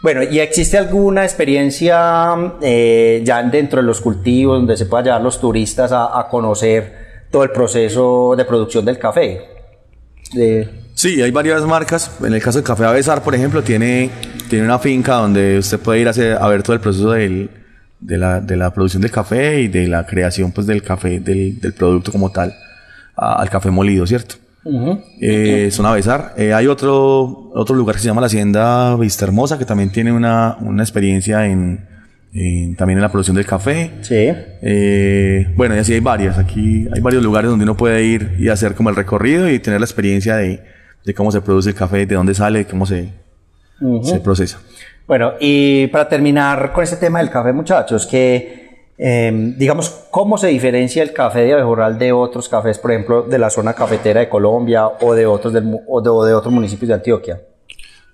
Bueno, 0.01 0.24
¿y 0.24 0.39
existe 0.39 0.79
alguna 0.79 1.24
experiencia 1.24 2.36
eh, 2.62 3.22
ya 3.24 3.43
dentro 3.43 3.81
de 3.81 3.86
los 3.86 4.01
cultivos 4.01 4.58
donde 4.58 4.75
se 4.75 4.88
pueda 4.88 5.03
llevar 5.03 5.22
los 5.22 5.39
turistas 5.39 5.91
a, 5.93 6.27
conocer 6.29 7.27
todo 7.29 7.43
el 7.43 7.51
proceso 7.51 8.34
de 8.36 8.43
producción 8.46 8.84
del 8.84 8.98
café? 8.98 9.41
Sí, 10.96 11.22
hay 11.22 11.29
varias 11.29 11.62
marcas. 11.63 12.12
En 12.24 12.34
el 12.34 12.41
caso 12.41 12.58
del 12.58 12.65
Café 12.65 12.86
Avesar, 12.86 13.22
por 13.22 13.36
ejemplo, 13.36 13.62
tiene, 13.62 14.10
tiene 14.50 14.65
una 14.65 14.79
finca 14.79 15.15
donde 15.15 15.60
usted 15.60 15.79
puede 15.79 16.00
ir 16.00 16.08
a, 16.08 16.12
hacer, 16.12 16.38
ver 16.39 16.63
todo 16.63 16.74
el 16.74 16.81
proceso 16.81 17.12
de, 17.12 17.50
la, 18.00 18.41
de 18.41 18.58
la 18.58 18.74
producción 18.74 19.03
del 19.03 19.12
café 19.12 19.62
y 19.62 19.67
de 19.67 19.88
la 19.88 20.05
creación 20.05 20.51
pues, 20.51 20.65
del 20.65 20.81
café, 20.81 21.20
del, 21.20 21.60
del 21.60 21.74
producto 21.74 22.12
como 22.12 22.31
tal, 22.31 22.55
al 23.15 23.50
café 23.51 23.70
molido, 23.70 24.08
¿cierto? 24.08 24.36
Eh, 25.20 25.70
son 25.72 25.86
Avesar. 25.86 26.34
Eh, 26.38 26.53
hay 26.53 26.68
otro, 26.68 27.50
otro 27.53 27.75
lugar 27.75 27.96
que 27.96 28.01
se 28.01 28.08
llama 28.08 28.22
la 28.22 28.27
Hacienda 28.27 28.96
Vista 28.96 29.25
Hermosa, 29.25 29.58
que 29.58 29.65
también 29.65 29.91
tiene 29.91 30.12
una, 30.12 30.58
una 30.62 30.84
experiencia 30.84 31.48
en, 31.48 31.88
en- 32.34 32.75
también 32.75 32.98
en 33.00 33.01
la 33.01 33.10
producción 33.12 33.36
del 33.36 33.46
café. 33.46 33.91
Sí. 34.01 34.15
Eh, 34.62 35.48
bueno, 35.56 35.75
y 35.75 35.80
así 35.80 35.94
hay 35.94 36.00
varias. 36.00 36.38
Aquí 36.38 36.88
hay 36.94 37.01
varios 37.01 37.24
lugares 37.24 37.50
donde 37.50 37.63
uno 37.63 37.75
puede 37.75 38.03
ir 38.03 38.36
y 38.39 38.50
hacer 38.50 38.75
como 38.75 38.89
el 38.89 38.96
recorrido 38.96 39.50
y 39.50 39.60
tener 39.60 39.80
la 39.80 39.86
experiencia 39.86 40.36
de, 40.38 40.63
de 41.06 41.13
cómo 41.13 41.32
se 41.32 41.41
produce 41.41 41.70
el 41.70 41.75
café, 41.75 42.06
de 42.06 42.15
dónde 42.15 42.34
sale, 42.36 42.65
cómo 42.65 42.86
se, 42.86 43.10
se 44.03 44.20
procesa. 44.20 44.60
Bueno, 45.08 45.34
y 45.39 45.88
para 45.88 46.08
terminar 46.08 46.72
con 46.72 46.84
este 46.84 46.96
tema 46.98 47.20
del 47.20 47.30
café, 47.32 47.51
muchachos, 47.51 48.06
que 48.06 48.61
eh, 48.98 49.53
digamos, 49.57 49.89
¿cómo 50.12 50.38
se 50.38 50.48
diferencia 50.48 51.01
el 51.03 51.13
café 51.13 51.41
de 51.41 51.53
Abejorral 51.53 51.98
de 51.98 52.12
otros 52.12 52.48
cafés, 52.50 52.77
por 52.77 52.91
ejemplo, 52.91 53.24
de 53.24 53.39
la 53.39 53.50
zona 53.50 53.74
cafetera 53.74 54.19
de 54.19 54.29
Colombia 54.29 54.88
o 54.88 55.13
de 55.13 55.25
otros, 55.25 55.53
del 55.53 55.79
o 55.88 56.01
de, 56.01 56.10
o 56.10 56.25
de 56.25 56.33
otros 56.33 56.53
municipios 56.53 56.89
de 56.89 56.93
Antioquia? 56.95 57.41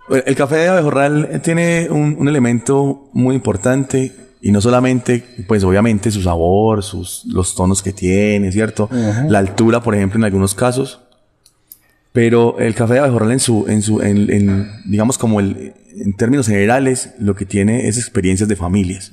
El 0.10 0.36
café 0.36 0.55
de 0.55 0.67
abejorral 0.69 1.27
eh, 1.29 1.39
tiene 1.39 1.89
un, 1.89 2.15
un 2.17 2.27
elemento 2.29 3.10
muy 3.12 3.36
importante 3.36 4.13
y 4.39 4.51
no 4.51 4.62
solamente, 4.62 5.24
pues 5.48 5.63
obviamente 5.63 6.12
su 6.12 6.22
sabor, 6.22 6.84
sus, 6.84 7.25
los 7.25 7.55
tonos 7.55 7.81
que 7.81 7.91
tiene, 7.91 8.51
¿cierto? 8.51 8.89
La 9.27 9.39
altura, 9.39 9.81
por 9.81 9.96
ejemplo, 9.96 10.19
en 10.19 10.25
algunos 10.25 10.53
casos. 10.55 11.01
Pero 12.13 12.57
el 12.60 12.74
café 12.74 12.96
de 12.96 13.00
abejorral 13.01 13.31
en 13.31 13.39
su, 13.39 13.65
en 13.67 13.81
su, 13.81 14.01
en, 14.01 14.31
en, 14.31 14.72
digamos 14.86 15.17
como 15.17 15.39
el, 15.39 15.74
en 16.00 16.15
términos 16.15 16.48
generales, 16.48 17.13
lo 17.19 17.36
que 17.36 17.46
tiene 17.46 17.88
es 17.88 17.98
experiencias 17.98 18.48
de 18.48 18.55
familias. 18.55 19.12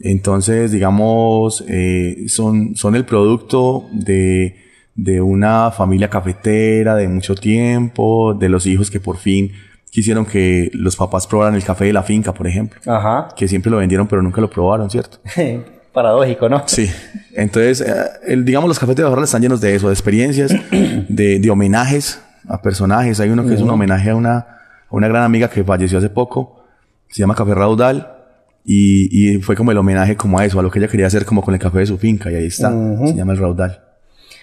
Entonces, 0.00 0.72
digamos, 0.72 1.64
eh, 1.68 2.24
son, 2.28 2.74
son 2.76 2.96
el 2.96 3.04
producto 3.04 3.86
de, 3.92 4.56
de 4.94 5.20
una 5.20 5.70
familia 5.70 6.08
cafetera 6.08 6.96
de 6.96 7.06
mucho 7.08 7.34
tiempo, 7.34 8.34
de 8.34 8.48
los 8.48 8.66
hijos 8.66 8.90
que 8.90 9.00
por 9.00 9.18
fin 9.18 9.52
quisieron 9.90 10.24
que 10.24 10.70
los 10.72 10.96
papás 10.96 11.26
probaran 11.26 11.54
el 11.54 11.64
café 11.64 11.84
de 11.86 11.92
la 11.92 12.02
finca, 12.02 12.32
por 12.32 12.46
ejemplo. 12.46 12.80
Ajá. 12.86 13.28
Que 13.36 13.48
siempre 13.48 13.70
lo 13.70 13.78
vendieron, 13.78 14.06
pero 14.06 14.22
nunca 14.22 14.40
lo 14.40 14.48
probaron, 14.48 14.88
¿cierto? 14.88 15.18
Paradójico, 15.92 16.48
¿no? 16.48 16.62
Sí. 16.66 16.88
Entonces, 17.34 17.80
eh, 17.80 17.92
el- 18.28 18.44
digamos, 18.44 18.68
los 18.68 18.78
cafés 18.78 18.94
de 18.96 19.02
Bajorral 19.02 19.24
están 19.24 19.42
llenos 19.42 19.60
de 19.60 19.74
eso, 19.74 19.88
de 19.88 19.92
experiencias, 19.94 20.54
de, 21.08 21.40
de 21.40 21.50
homenajes 21.50 22.22
a 22.48 22.62
personajes. 22.62 23.18
Hay 23.20 23.30
uno 23.30 23.44
que 23.44 23.54
es 23.54 23.60
un 23.60 23.70
homenaje 23.70 24.10
a 24.10 24.14
una, 24.16 24.36
a 24.38 24.46
una 24.90 25.08
gran 25.08 25.24
amiga 25.24 25.50
que 25.50 25.64
falleció 25.64 25.98
hace 25.98 26.08
poco, 26.08 26.62
se 27.08 27.18
llama 27.20 27.34
Café 27.34 27.54
Raudal, 27.54 28.16
y, 28.64 29.34
y 29.34 29.38
fue 29.40 29.56
como 29.56 29.70
el 29.70 29.78
homenaje 29.78 30.16
como 30.16 30.38
a 30.38 30.44
eso, 30.44 30.58
a 30.60 30.62
lo 30.62 30.70
que 30.70 30.78
ella 30.78 30.88
quería 30.88 31.06
hacer 31.06 31.24
como 31.24 31.42
con 31.42 31.54
el 31.54 31.60
café 31.60 31.78
de 31.78 31.86
su 31.86 31.98
finca, 31.98 32.30
y 32.30 32.36
ahí 32.36 32.46
está, 32.46 32.70
se 32.70 33.14
llama 33.14 33.32
el 33.32 33.38
Raudal. 33.38 33.80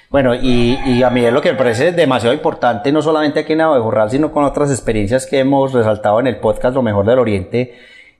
Bueno, 0.09 0.33
y, 0.35 0.77
y 0.85 1.03
a 1.03 1.09
mí 1.09 1.25
es 1.25 1.33
lo 1.33 1.41
que 1.41 1.51
me 1.51 1.57
parece 1.57 1.91
demasiado 1.91 2.33
importante, 2.33 2.91
no 2.91 3.01
solamente 3.01 3.41
aquí 3.41 3.53
en 3.53 3.61
Abejorral, 3.61 4.09
sino 4.09 4.31
con 4.31 4.43
otras 4.45 4.71
experiencias 4.71 5.25
que 5.25 5.39
hemos 5.39 5.73
resaltado 5.73 6.19
en 6.19 6.27
el 6.27 6.37
podcast 6.37 6.75
Lo 6.75 6.81
Mejor 6.81 7.05
del 7.05 7.19
Oriente, 7.19 7.73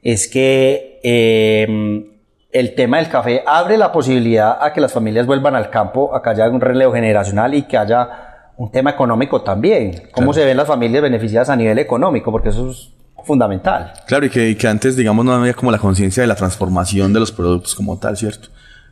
es 0.04 0.27
que 0.27 1.00
eh, 1.04 2.06
el 2.51 2.75
tema 2.75 2.98
del 2.98 3.10
café 3.10 3.44
abre 3.46 3.77
la 3.77 3.92
posibilidad 3.92 4.58
a 4.62 4.74
que 4.74 4.82
las 4.82 4.94
familias 4.94 5.25
vuelvan 5.25 5.56
al 5.56 5.70
campo, 5.70 6.16
a 6.16 6.22
que 6.22 6.30
haya 6.30 6.50
un 6.50 6.62
relevo 6.62 6.94
generacional 6.94 7.54
y 7.54 7.63
que 7.63 7.77
haya 7.77 8.10
un 8.58 8.72
tema 8.72 8.92
económico 8.92 9.42
también. 9.42 10.04
¿Cómo 10.12 10.34
se 10.34 10.44
ven 10.44 10.58
las 10.58 10.68
familias 10.68 11.04
beneficiadas 11.04 11.50
a 11.50 11.56
nivel 11.56 11.77
económico? 11.80 12.32
Porque 12.32 12.50
eso 12.50 12.72
es 12.72 12.92
fundamental. 13.27 13.93
Claro, 14.07 14.25
y 14.25 14.29
que, 14.29 14.50
y 14.50 14.55
que 14.55 14.67
antes, 14.67 14.96
digamos, 14.96 15.24
no 15.25 15.34
había 15.34 15.53
como 15.53 15.72
la 15.72 15.77
conciencia 15.77 16.22
de 16.22 16.27
la 16.27 16.36
transformación 16.36 17.13
de 17.13 17.19
los 17.19 17.31
productos 17.31 17.75
como 17.75 17.98
tal, 18.00 18.17
¿cierto? 18.17 18.48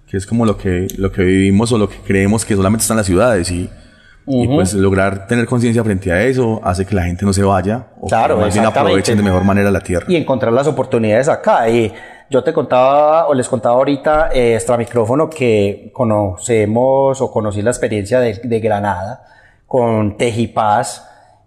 Que 0.08 0.18
es 0.18 0.28
como 0.28 0.46
lo 0.46 0.58
que, 0.58 0.88
lo 0.98 1.12
que 1.12 1.24
vivimos 1.24 1.72
o 1.72 1.78
lo 1.80 1.90
que 1.90 1.98
creemos 2.06 2.46
que 2.46 2.56
solamente 2.56 2.82
está 2.84 2.94
en 2.94 2.98
las 2.98 3.08
ciudades 3.08 3.50
y, 3.50 3.70
y 4.28 4.48
pues 4.48 4.74
lograr 4.74 5.26
tener 5.28 5.46
conciencia 5.46 5.84
frente 5.84 6.12
a 6.12 6.22
eso 6.24 6.60
hace 6.64 6.86
que 6.86 6.94
la 6.96 7.04
gente 7.04 7.26
no 7.26 7.34
se 7.34 7.44
vaya 7.44 7.88
o 8.02 8.08
Claro, 8.08 8.36
que 8.38 8.42
más 8.46 8.54
bien 8.54 8.66
aprovechen 8.66 9.18
de 9.18 9.24
mejor 9.24 9.44
manera 9.44 9.72
la 9.72 9.82
tierra. 9.82 10.06
y 10.08 10.16
encontrar 10.16 10.52
las 10.54 10.68
oportunidades 10.68 11.28
acá. 11.30 11.70
Y 11.70 11.92
yo 12.30 12.44
te 12.44 12.52
contaba 12.54 13.28
o 13.28 13.34
les 13.36 13.48
contaba 13.48 13.76
ahorita 13.76 14.30
eh, 14.34 14.56
extra 14.56 14.78
micrófono 14.78 15.30
que 15.30 15.92
conocemos 15.94 17.22
o 17.22 17.32
conocí 17.32 17.62
la 17.62 17.70
experiencia 17.72 18.20
de, 18.20 18.34
de 18.44 18.60
Granada 18.60 19.24
con 19.68 20.18
Tejipaz 20.18 21.04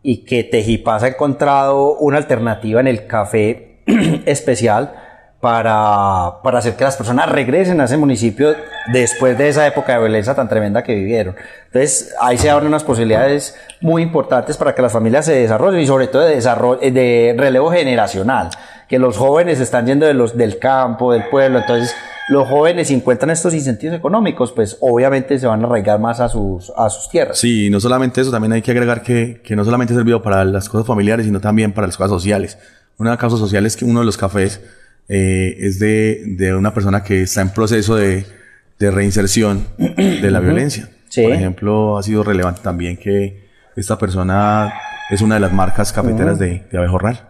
y 0.08 0.24
que 0.24 0.42
Tejipaz 0.42 1.02
ha 1.02 1.08
encontrado 1.08 1.98
una 1.98 2.16
alternativa 2.16 2.80
en 2.80 2.86
el 2.86 3.06
café 3.06 3.82
especial 4.24 4.94
para, 5.38 6.36
para 6.42 6.60
hacer 6.60 6.76
que 6.76 6.84
las 6.84 6.96
personas 6.96 7.30
regresen 7.30 7.78
a 7.82 7.84
ese 7.84 7.98
municipio 7.98 8.54
después 8.90 9.36
de 9.36 9.50
esa 9.50 9.66
época 9.66 9.92
de 9.92 9.98
violencia 9.98 10.34
tan 10.34 10.48
tremenda 10.48 10.82
que 10.82 10.94
vivieron. 10.94 11.36
Entonces, 11.66 12.14
ahí 12.22 12.38
se 12.38 12.48
abren 12.48 12.68
unas 12.68 12.84
posibilidades 12.84 13.54
muy 13.82 14.00
importantes 14.00 14.56
para 14.56 14.74
que 14.74 14.80
las 14.80 14.92
familias 14.92 15.26
se 15.26 15.34
desarrollen 15.34 15.80
y 15.80 15.86
sobre 15.86 16.06
todo 16.06 16.22
de, 16.22 16.36
desarrollo, 16.36 16.80
de 16.80 17.34
relevo 17.36 17.70
generacional, 17.70 18.48
que 18.88 18.98
los 18.98 19.18
jóvenes 19.18 19.60
están 19.60 19.84
yendo 19.84 20.06
de 20.06 20.14
los, 20.14 20.38
del 20.38 20.58
campo, 20.58 21.12
del 21.12 21.28
pueblo, 21.28 21.58
entonces 21.58 21.94
los 22.28 22.48
jóvenes 22.48 22.88
si 22.88 22.94
encuentran 22.94 23.30
estos 23.30 23.54
incentivos 23.54 23.96
económicos, 23.96 24.52
pues 24.52 24.76
obviamente 24.80 25.38
se 25.38 25.46
van 25.46 25.62
a 25.62 25.66
arraigar 25.66 25.98
más 25.98 26.20
a 26.20 26.28
sus, 26.28 26.72
a 26.76 26.90
sus 26.90 27.08
tierras. 27.08 27.38
Sí, 27.38 27.66
y 27.66 27.70
no 27.70 27.80
solamente 27.80 28.20
eso, 28.20 28.30
también 28.30 28.52
hay 28.52 28.62
que 28.62 28.70
agregar 28.70 29.02
que, 29.02 29.40
que 29.42 29.56
no 29.56 29.64
solamente 29.64 29.94
ha 29.94 29.96
servido 29.96 30.22
para 30.22 30.44
las 30.44 30.68
cosas 30.68 30.86
familiares, 30.86 31.26
sino 31.26 31.40
también 31.40 31.72
para 31.72 31.86
las 31.86 31.96
cosas 31.96 32.10
sociales. 32.10 32.58
Una 32.98 33.16
causa 33.16 33.36
social 33.36 33.64
es 33.64 33.76
que 33.76 33.84
uno 33.84 34.00
de 34.00 34.06
los 34.06 34.16
cafés 34.16 34.60
eh, 35.08 35.56
es 35.58 35.78
de, 35.78 36.22
de 36.36 36.54
una 36.54 36.74
persona 36.74 37.02
que 37.02 37.22
está 37.22 37.40
en 37.40 37.50
proceso 37.50 37.96
de, 37.96 38.26
de 38.78 38.90
reinserción 38.90 39.66
de 39.78 40.30
la 40.30 40.40
violencia. 40.40 40.88
Sí. 41.08 41.22
Por 41.22 41.32
ejemplo, 41.32 41.96
ha 41.96 42.02
sido 42.02 42.22
relevante 42.22 42.60
también 42.62 42.96
que 42.96 43.48
esta 43.76 43.96
persona 43.96 44.74
es 45.10 45.22
una 45.22 45.36
de 45.36 45.40
las 45.40 45.52
marcas 45.52 45.92
cafeteras 45.92 46.38
de, 46.38 46.64
de 46.70 46.78
Abejorral. 46.78 47.20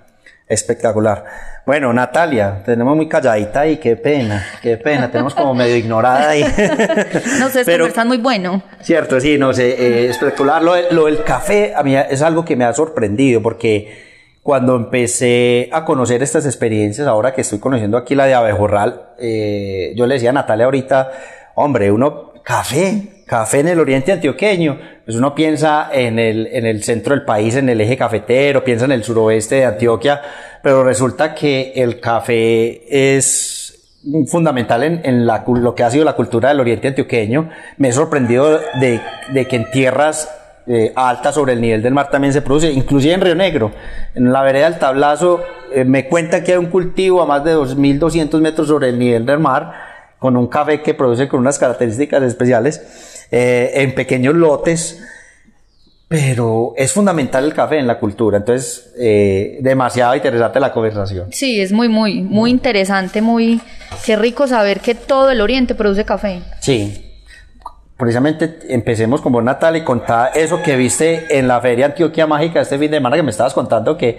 Espectacular. 0.49 1.25
Bueno, 1.67 1.93
Natalia, 1.93 2.63
tenemos 2.65 2.97
muy 2.97 3.07
calladita 3.09 3.67
y 3.67 3.77
qué 3.77 3.97
pena, 3.97 4.47
qué 4.63 4.79
pena, 4.79 5.11
tenemos 5.11 5.35
como 5.35 5.55
medio 5.55 5.77
ignorada 5.77 6.31
ahí. 6.31 6.43
No 7.39 7.49
sé, 7.51 7.65
Pero- 7.65 7.85
conversan 7.85 8.09
muy 8.09 8.17
bueno. 8.19 8.63
Cierto, 8.81 9.21
sí, 9.21 9.37
no 9.37 9.53
sé, 9.53 9.69
eh, 9.71 10.09
espectacular. 10.09 10.63
Lo, 10.63 10.73
lo 10.93 11.05
del 11.07 11.23
café 11.25 11.75
a 11.77 11.83
mí 11.83 11.95
es 11.97 12.23
algo 12.23 12.45
que 12.45 12.57
me 12.57 12.65
ha 12.65 12.73
sorprendido 12.73 13.43
porque 13.43 14.07
cuando 14.43 14.77
empecé 14.77 15.69
a 15.73 15.85
conocer 15.85 16.23
estas 16.23 16.47
experiencias, 16.47 17.07
ahora 17.07 17.35
que 17.35 17.43
estoy 17.43 17.59
conociendo 17.59 17.99
aquí 17.99 18.15
la 18.15 18.25
de 18.25 18.33
Abejorral, 18.33 19.11
eh, 19.19 19.93
yo 19.95 20.07
le 20.07 20.15
decía 20.15 20.31
a 20.31 20.33
Natalia 20.33 20.65
ahorita, 20.65 21.11
hombre, 21.57 21.91
uno, 21.93 22.33
café, 22.43 23.18
café 23.29 23.61
en 23.61 23.69
el 23.69 23.79
oriente 23.79 24.11
antioqueño, 24.11 24.81
pues 25.05 25.17
uno 25.17 25.35
piensa 25.35 25.91
en 25.93 26.19
el, 26.19 26.49
en 26.49 26.67
el 26.67 26.83
centro 26.83 27.15
del 27.15 27.25
país, 27.25 27.55
en 27.57 27.69
el 27.69 27.81
eje 27.81 27.97
cafetero, 27.97 28.65
piensa 28.65 28.87
en 28.87 28.93
el 28.93 29.05
suroeste 29.05 29.57
de 29.57 29.67
Antioquia, 29.67 30.21
pero 30.63 30.83
resulta 30.83 31.35
que 31.35 31.73
el 31.77 32.01
café 32.01 32.83
es 33.15 33.95
fundamental 34.29 34.83
en, 34.83 35.01
en 35.05 35.27
la, 35.27 35.45
lo 35.47 35.75
que 35.75 35.85
ha 35.85 35.91
sido 35.91 36.05
la 36.05 36.15
cultura 36.15 36.49
del 36.49 36.61
oriente 36.61 36.89
antioqueño. 36.89 37.51
Me 37.77 37.91
he 37.91 37.93
sorprendido 37.93 38.61
de, 38.81 39.01
de 39.33 39.47
que 39.47 39.57
en 39.57 39.71
tierras 39.71 40.31
eh, 40.67 40.93
altas 40.97 41.35
sobre 41.35 41.53
el 41.53 41.61
nivel 41.61 41.83
del 41.83 41.95
mar 41.95 42.11
también 42.11 42.33
se 42.33 42.41
produce, 42.41 42.73
inclusive 42.73 43.13
en 43.13 43.21
Río 43.21 43.35
Negro. 43.35 43.73
En 44.15 44.33
la 44.33 44.43
vereda 44.43 44.71
del 44.71 44.79
Tablazo 44.79 45.43
eh, 45.73 45.85
me 45.85 46.09
cuentan 46.09 46.45
que 46.45 46.53
hay 46.53 46.59
un 46.59 46.67
cultivo 46.67 47.23
a 47.23 47.27
más 47.27 47.45
de 47.45 47.55
2.200 47.55 48.41
metros 48.41 48.69
sobre 48.69 48.89
el 48.89 48.99
nivel 48.99 49.27
del 49.27 49.39
mar 49.39 49.73
con 50.19 50.37
un 50.37 50.49
café 50.49 50.83
que 50.83 50.95
produce 50.95 51.29
con 51.29 51.41
unas 51.41 51.59
características 51.59 52.23
especiales 52.23 53.18
eh, 53.31 53.73
en 53.75 53.95
pequeños 53.95 54.35
lotes. 54.35 55.03
Pero 56.09 56.73
es 56.79 56.93
fundamental 56.93 57.45
el 57.45 57.53
café 57.53 57.79
en 57.79 57.87
la 57.87 57.99
cultura, 57.99 58.39
entonces 58.39 58.95
eh, 58.99 59.59
demasiado 59.61 60.15
interesante 60.15 60.59
la 60.59 60.73
conversación. 60.73 61.31
Sí, 61.31 61.61
es 61.61 61.71
muy, 61.71 61.91
muy, 61.91 62.23
muy 62.23 62.51
interesante, 62.51 63.21
muy... 63.21 63.61
Qué 64.07 64.17
rico 64.17 64.47
saber 64.47 64.81
que 64.81 64.95
todo 64.95 65.31
el 65.31 65.43
oriente 65.43 65.75
produce 65.75 66.07
café. 66.07 66.41
Sí. 66.61 67.05
precisamente 67.99 68.61
empecemos 68.71 69.21
con 69.21 69.33
vos, 69.33 69.45
Natalia, 69.45 69.83
y 69.83 69.85
contá 69.85 70.29
eso 70.29 70.63
que 70.63 70.77
viste 70.77 71.39
en 71.39 71.47
la 71.47 71.61
Feria 71.61 71.85
Antioquia 71.87 72.27
Mágica 72.27 72.63
este 72.63 72.79
fin 72.79 72.91
de 72.91 72.97
semana 72.97 73.17
que 73.17 73.23
me 73.23 73.31
estabas 73.31 73.53
contando 73.53 73.99
que, 73.99 74.19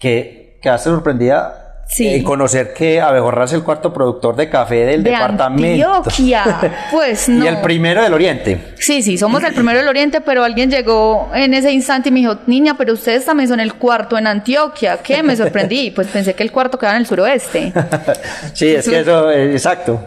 que 0.00 0.58
quedaste 0.60 0.90
sorprendida 0.90 1.61
Sí. 1.92 2.08
en 2.08 2.22
conocer 2.24 2.72
que 2.72 3.02
Abejorra 3.02 3.44
es 3.44 3.52
el 3.52 3.62
cuarto 3.62 3.92
productor 3.92 4.34
de 4.34 4.48
café 4.48 4.86
del 4.86 5.02
De 5.02 5.10
departamento. 5.10 5.94
Antioquia. 5.94 6.60
Pues 6.90 7.28
no. 7.28 7.44
Y 7.44 7.48
el 7.48 7.60
primero 7.60 8.02
del 8.02 8.14
Oriente. 8.14 8.72
Sí, 8.78 9.02
sí, 9.02 9.18
somos 9.18 9.44
el 9.44 9.52
primero 9.52 9.78
del 9.78 9.88
Oriente, 9.88 10.22
pero 10.22 10.42
alguien 10.42 10.70
llegó 10.70 11.30
en 11.34 11.52
ese 11.52 11.70
instante 11.70 12.08
y 12.08 12.12
me 12.12 12.20
dijo, 12.20 12.38
niña, 12.46 12.76
pero 12.78 12.94
ustedes 12.94 13.26
también 13.26 13.48
son 13.48 13.60
el 13.60 13.74
cuarto 13.74 14.16
en 14.16 14.26
Antioquia. 14.26 14.98
¿Qué? 15.02 15.22
Me 15.22 15.36
sorprendí. 15.36 15.90
Pues 15.94 16.08
pensé 16.08 16.32
que 16.34 16.42
el 16.42 16.50
cuarto 16.50 16.78
quedaba 16.78 16.96
en 16.96 17.02
el 17.02 17.06
suroeste. 17.06 17.72
sí, 18.54 18.68
es 18.74 18.88
que 18.88 19.00
eso, 19.00 19.30
eh, 19.30 19.52
exacto. 19.52 20.02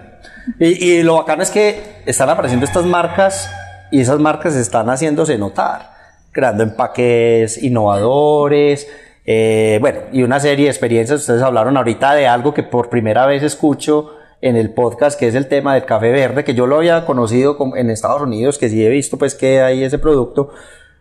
Y, 0.59 0.83
y 0.93 1.03
lo 1.03 1.17
bacano 1.17 1.43
es 1.43 1.51
que 1.51 2.01
están 2.05 2.29
apareciendo 2.29 2.65
estas 2.65 2.85
marcas 2.85 3.49
y 3.91 4.01
esas 4.01 4.19
marcas 4.19 4.55
están 4.55 4.89
haciéndose 4.89 5.37
notar, 5.37 5.91
creando 6.31 6.63
empaques 6.63 7.61
innovadores, 7.61 8.87
eh, 9.25 9.77
bueno, 9.81 9.99
y 10.11 10.23
una 10.23 10.39
serie 10.39 10.65
de 10.65 10.71
experiencias. 10.71 11.21
Ustedes 11.21 11.41
hablaron 11.41 11.77
ahorita 11.77 12.13
de 12.13 12.27
algo 12.27 12.53
que 12.53 12.63
por 12.63 12.89
primera 12.89 13.25
vez 13.25 13.43
escucho 13.43 14.11
en 14.41 14.55
el 14.55 14.69
podcast, 14.71 15.19
que 15.19 15.27
es 15.27 15.35
el 15.35 15.47
tema 15.47 15.73
del 15.73 15.85
café 15.85 16.11
verde, 16.11 16.43
que 16.43 16.53
yo 16.53 16.67
lo 16.67 16.75
había 16.77 17.05
conocido 17.05 17.57
con- 17.57 17.77
en 17.77 17.89
Estados 17.89 18.21
Unidos, 18.21 18.57
que 18.57 18.69
sí 18.69 18.85
he 18.85 18.89
visto 18.89 19.17
pues 19.17 19.33
que 19.33 19.61
hay 19.61 19.83
ese 19.83 19.97
producto, 19.97 20.49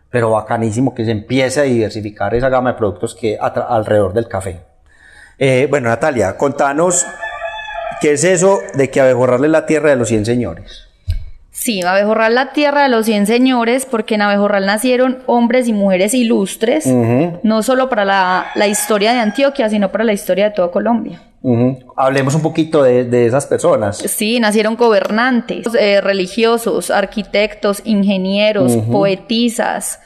pero 0.09 0.31
bacanísimo 0.31 0.95
que 0.95 1.05
se 1.05 1.11
empiece 1.11 1.59
a 1.59 1.63
diversificar 1.63 2.33
esa 2.33 2.49
gama 2.49 2.71
de 2.71 2.77
productos 2.77 3.13
que 3.13 3.37
alrededor 3.39 4.13
del 4.13 4.27
café. 4.27 4.61
Eh, 5.37 5.67
bueno, 5.69 5.89
Natalia, 5.89 6.37
contanos 6.37 7.05
qué 8.01 8.13
es 8.13 8.23
eso 8.23 8.59
de 8.73 8.89
que 8.89 9.01
abejorrarle 9.01 9.49
la 9.49 9.65
tierra 9.65 9.89
de 9.89 9.97
los 9.97 10.07
100 10.07 10.25
señores. 10.25 10.84
Sí, 11.57 11.81
Abejorral 11.81 12.35
la 12.35 12.51
tierra 12.51 12.83
de 12.83 12.89
los 12.89 13.05
100 13.05 13.27
señores, 13.27 13.87
porque 13.89 14.15
en 14.15 14.21
Abejorral 14.21 14.65
nacieron 14.65 15.19
hombres 15.25 15.69
y 15.69 15.73
mujeres 15.73 16.13
ilustres, 16.13 16.85
no 17.43 17.63
solo 17.63 17.89
para 17.89 18.03
la, 18.03 18.47
la 18.55 18.67
historia 18.67 19.13
de 19.13 19.19
Antioquia, 19.19 19.69
sino 19.69 19.89
para 19.89 20.03
la 20.03 20.11
historia 20.11 20.49
de 20.49 20.51
toda 20.51 20.69
Colombia. 20.69 21.21
Ujú. 21.41 21.77
Hablemos 21.95 22.35
un 22.35 22.41
poquito 22.41 22.83
de, 22.83 23.05
de 23.05 23.27
esas 23.27 23.45
personas. 23.45 23.97
Sí, 23.97 24.39
nacieron 24.39 24.75
gobernantes, 24.75 25.65
eh, 25.79 26.01
religiosos, 26.01 26.91
arquitectos, 26.91 27.81
ingenieros, 27.85 28.75
poetisas, 28.91 29.99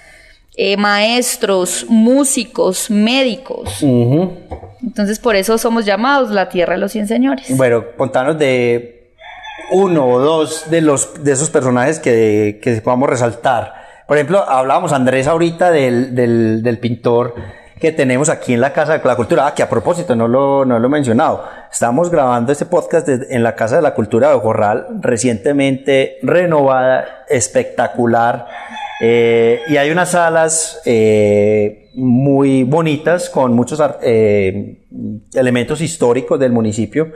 eh, 0.55 0.77
maestros, 0.77 1.87
músicos, 1.89 2.91
médicos. 2.91 3.81
Entonces, 3.81 5.17
por 5.17 5.35
eso 5.35 5.57
somos 5.57 5.85
llamados 5.85 6.29
la 6.29 6.47
tierra 6.47 6.73
de 6.75 6.79
los 6.79 6.91
100 6.91 7.07
señores. 7.07 7.57
Bueno, 7.57 7.85
contanos 7.97 8.37
de 8.37 8.98
uno 9.71 10.07
o 10.07 10.19
dos 10.19 10.69
de 10.69 10.81
los 10.81 11.23
de 11.23 11.31
esos 11.31 11.49
personajes 11.49 11.99
que, 11.99 12.59
que 12.61 12.81
podamos 12.81 13.09
resaltar. 13.09 13.73
Por 14.07 14.17
ejemplo, 14.17 14.43
hablábamos 14.47 14.91
Andrés 14.91 15.27
ahorita 15.27 15.71
del, 15.71 16.15
del, 16.15 16.63
del 16.63 16.79
pintor 16.79 17.35
que 17.79 17.91
tenemos 17.91 18.29
aquí 18.29 18.53
en 18.53 18.61
la 18.61 18.73
Casa 18.73 18.97
de 18.97 19.07
la 19.07 19.15
Cultura. 19.15 19.47
Ah, 19.47 19.55
que 19.55 19.63
a 19.63 19.69
propósito, 19.69 20.15
no 20.15 20.27
lo, 20.27 20.65
no 20.65 20.79
lo 20.79 20.87
he 20.87 20.89
mencionado. 20.89 21.45
Estamos 21.71 22.09
grabando 22.09 22.51
este 22.51 22.65
podcast 22.65 23.07
en 23.07 23.43
la 23.43 23.55
Casa 23.55 23.77
de 23.77 23.81
la 23.81 23.93
Cultura 23.93 24.31
de 24.31 24.39
Jorral, 24.39 24.87
recientemente 24.99 26.17
renovada, 26.21 27.25
espectacular. 27.29 28.47
Eh, 29.01 29.61
y 29.69 29.77
hay 29.77 29.91
unas 29.91 30.11
salas 30.11 30.81
eh, 30.85 31.89
muy 31.95 32.63
bonitas 32.63 33.29
con 33.29 33.53
muchos 33.53 33.81
eh, 34.01 34.81
elementos 35.33 35.79
históricos 35.79 36.37
del 36.37 36.51
municipio 36.51 37.13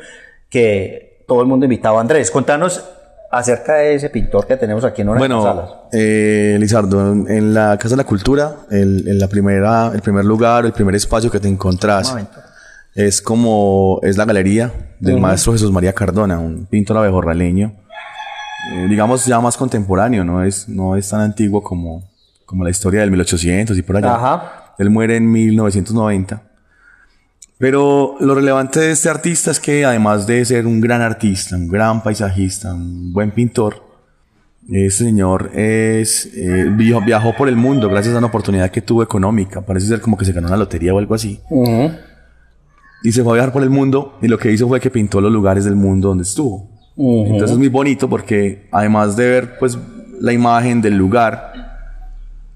que 0.50 1.12
todo 1.27 1.42
el 1.42 1.48
mundo 1.48 1.65
invitaba. 1.65 2.00
Andrés, 2.01 2.30
contanos 2.32 2.84
acerca 3.32 3.75
de 3.75 3.96
ese 3.96 4.10
pintor 4.10 4.46
que 4.46 4.58
tenemos 4.58 4.84
aquí 4.86 5.01
en 5.01 5.10
una 5.10 5.20
de 5.20 5.27
las 5.30 5.44
salas. 5.44 5.65
Bueno, 5.70 5.82
eh, 5.92 6.58
Lizardo, 6.60 7.12
en- 7.13 7.27
en 7.32 7.53
la 7.53 7.77
Casa 7.77 7.89
de 7.96 7.98
la 7.98 8.03
Cultura, 8.03 8.58
el, 8.70 9.08
en 9.08 9.18
la 9.20 9.27
primera, 9.27 9.92
el 9.94 10.01
primer 10.01 10.24
lugar, 10.25 10.65
el 10.65 10.72
primer 10.74 10.94
espacio 10.96 11.32
que 11.32 11.39
te 11.39 11.48
encontrás 11.48 12.13
es 12.96 13.22
como 13.24 14.00
es 14.03 14.18
la 14.18 14.25
galería 14.25 14.72
del 15.00 15.15
maestro 15.22 15.53
Jesús 15.53 15.72
María 15.72 15.94
Cardona, 15.94 16.38
un 16.39 16.68
pintor 16.68 16.98
abejorraleño, 16.98 17.74
eh, 18.75 18.86
digamos 18.88 19.25
ya 19.25 19.39
más 19.42 19.58
contemporáneo, 19.58 20.24
no 20.24 20.44
es, 20.44 20.70
no 20.70 20.96
es 20.96 21.09
tan 21.09 21.22
antiguo 21.22 21.64
como, 21.64 22.03
como 22.46 22.64
la 22.64 22.70
historia 22.70 23.01
del 23.01 23.09
1800 23.09 23.75
y 23.77 23.81
por 23.81 23.98
allá. 23.98 24.14
Ajá. 24.16 24.74
Él 24.77 24.90
muere 24.92 25.18
en 25.18 25.31
1990. 25.31 26.42
Pero 27.57 28.16
lo 28.20 28.35
relevante 28.35 28.79
de 28.79 28.92
este 28.92 29.09
artista 29.09 29.51
es 29.51 29.59
que 29.59 29.85
además 29.85 30.27
de 30.27 30.44
ser 30.44 30.68
un 30.68 30.81
gran 30.81 31.01
artista, 31.01 31.55
un 31.55 31.68
gran 31.68 32.03
paisajista, 32.03 32.74
un 32.74 33.13
buen 33.13 33.31
pintor, 33.31 33.94
este 34.70 35.05
señor 35.05 35.51
es, 35.53 36.25
eh, 36.35 36.70
viajó, 37.05 37.35
por 37.35 37.50
el 37.50 37.55
mundo 37.55 37.89
gracias 37.89 38.16
a 38.16 38.18
una 38.18 38.27
oportunidad 38.27 38.72
que 38.72 38.81
tuvo 38.81 39.03
económica. 39.03 39.61
Parece 39.61 39.87
ser 39.87 40.01
como 40.01 40.18
que 40.18 40.25
se 40.25 40.31
ganó 40.31 40.48
una 40.48 40.57
lotería 40.57 40.94
o 40.94 41.00
algo 41.00 41.16
así. 41.16 41.39
Ujú. 41.50 41.92
Y 43.03 43.11
se 43.11 43.24
fue 43.24 43.33
a 43.33 43.35
viajar 43.35 43.51
por 43.51 43.63
el 43.63 43.70
mundo 43.70 44.18
y 44.22 44.27
lo 44.27 44.37
que 44.37 44.51
hizo 44.51 44.68
fue 44.68 44.79
que 44.79 44.89
pintó 44.89 45.20
los 45.20 45.31
lugares 45.31 45.66
del 45.66 45.75
mundo 45.75 46.09
donde 46.09 46.24
estuvo. 46.24 46.70
Entonces 46.96 47.51
es 47.51 47.57
muy 47.57 47.70
bonito 47.70 48.07
porque 48.07 48.68
además 48.72 49.16
de 49.16 49.27
ver 49.27 49.57
pues 49.57 49.77
la 50.22 50.31
imagen 50.31 50.81
del 50.81 50.96
lugar, 50.96 51.62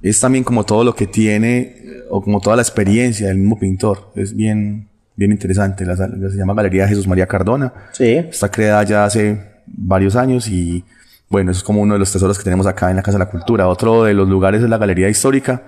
es 0.01 0.19
también 0.19 0.43
como 0.43 0.63
todo 0.63 0.83
lo 0.83 0.95
que 0.95 1.07
tiene 1.07 1.57
eh, 1.60 2.03
o 2.10 2.21
como 2.21 2.39
toda 2.39 2.55
la 2.55 2.62
experiencia 2.62 3.27
del 3.27 3.38
mismo 3.38 3.57
pintor. 3.60 4.12
Es 4.15 4.36
bien, 4.36 4.88
bien 5.15 5.31
interesante. 5.31 5.86
La, 5.86 5.95
sal- 5.95 6.17
se 6.31 6.38
llama 6.38 6.53
Galería 6.53 6.88
Jesús 6.88 7.07
María 7.07 7.27
Cardona. 7.27 7.73
Sí. 7.91 8.13
Está 8.15 8.49
creada 8.49 8.83
ya 8.83 9.05
hace 9.05 9.41
varios 9.65 10.15
años 10.15 10.47
y 10.47 10.83
bueno, 11.29 11.51
eso 11.51 11.57
es 11.60 11.63
como 11.63 11.81
uno 11.81 11.93
de 11.95 11.99
los 11.99 12.12
tesoros 12.12 12.38
que 12.38 12.43
tenemos 12.43 12.67
acá 12.67 12.89
en 12.89 12.95
la 12.95 13.01
Casa 13.03 13.17
de 13.17 13.25
la 13.25 13.29
Cultura. 13.29 13.67
Otro 13.67 14.03
de 14.03 14.13
los 14.13 14.29
lugares 14.29 14.62
es 14.63 14.69
la 14.69 14.77
Galería 14.77 15.10
Histórica, 15.10 15.62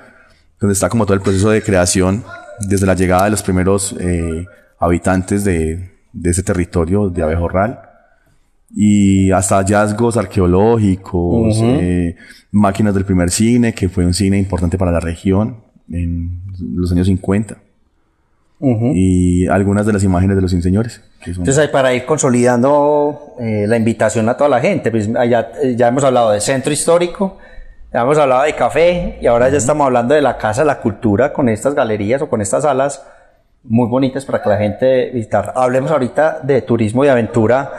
donde 0.59 0.73
está 0.73 0.87
como 0.89 1.05
todo 1.05 1.15
el 1.15 1.21
proceso 1.21 1.49
de 1.49 1.61
creación 1.61 2.23
desde 2.67 2.85
la 2.85 2.93
llegada 2.93 3.25
de 3.25 3.31
los 3.31 3.43
primeros 3.43 3.95
eh, 3.99 4.45
habitantes 4.79 5.43
de, 5.43 5.91
de 6.13 6.29
ese 6.29 6.43
territorio 6.43 7.09
de 7.09 7.23
Abejorral 7.23 7.81
y 8.75 9.31
hasta 9.31 9.57
hallazgos 9.57 10.15
arqueológicos, 10.17 11.57
eh, 11.63 12.15
máquinas 12.51 12.93
del 12.93 13.05
primer 13.05 13.29
cine, 13.31 13.73
que 13.73 13.89
fue 13.89 14.05
un 14.05 14.13
cine 14.13 14.37
importante 14.37 14.77
para 14.77 14.91
la 14.91 14.99
región 14.99 15.57
en 15.91 16.41
los 16.75 16.91
años 16.91 17.07
50 17.07 17.57
y 18.93 19.47
algunas 19.47 19.85
de 19.85 19.93
las 19.93 20.03
imágenes 20.03 20.35
de 20.35 20.41
los 20.41 20.51
señores. 20.51 21.01
que 21.23 21.33
son- 21.33 21.41
Entonces, 21.43 21.57
ahí 21.59 21.69
para 21.71 21.93
ir 21.93 22.05
consolidando 22.05 23.35
eh, 23.39 23.65
la 23.67 23.77
invitación 23.77 24.27
a 24.29 24.35
toda 24.37 24.49
la 24.49 24.59
gente, 24.59 24.91
pues 24.91 25.09
allá, 25.15 25.51
eh, 25.63 25.75
ya 25.77 25.87
hemos 25.87 26.03
hablado 26.03 26.31
de 26.31 26.41
centro 26.41 26.71
histórico, 26.73 27.37
ya 27.93 28.01
hemos 28.01 28.17
hablado 28.17 28.43
de 28.43 28.53
café 28.55 29.17
y 29.21 29.27
ahora 29.27 29.49
ya 29.49 29.57
estamos 29.57 29.85
hablando 29.85 30.13
de 30.13 30.21
la 30.21 30.37
Casa 30.37 30.61
de 30.61 30.67
la 30.67 30.79
Cultura 30.81 31.31
con 31.33 31.49
estas 31.49 31.73
galerías 31.73 32.21
o 32.21 32.29
con 32.29 32.41
estas 32.41 32.63
salas 32.63 33.03
muy 33.63 33.87
bonitas 33.89 34.25
para 34.25 34.41
que 34.41 34.49
la 34.49 34.57
gente 34.57 35.09
visitar. 35.11 35.53
Hablemos 35.55 35.89
ahorita 35.91 36.39
de 36.43 36.61
turismo 36.61 37.03
y 37.05 37.07
aventura. 37.07 37.71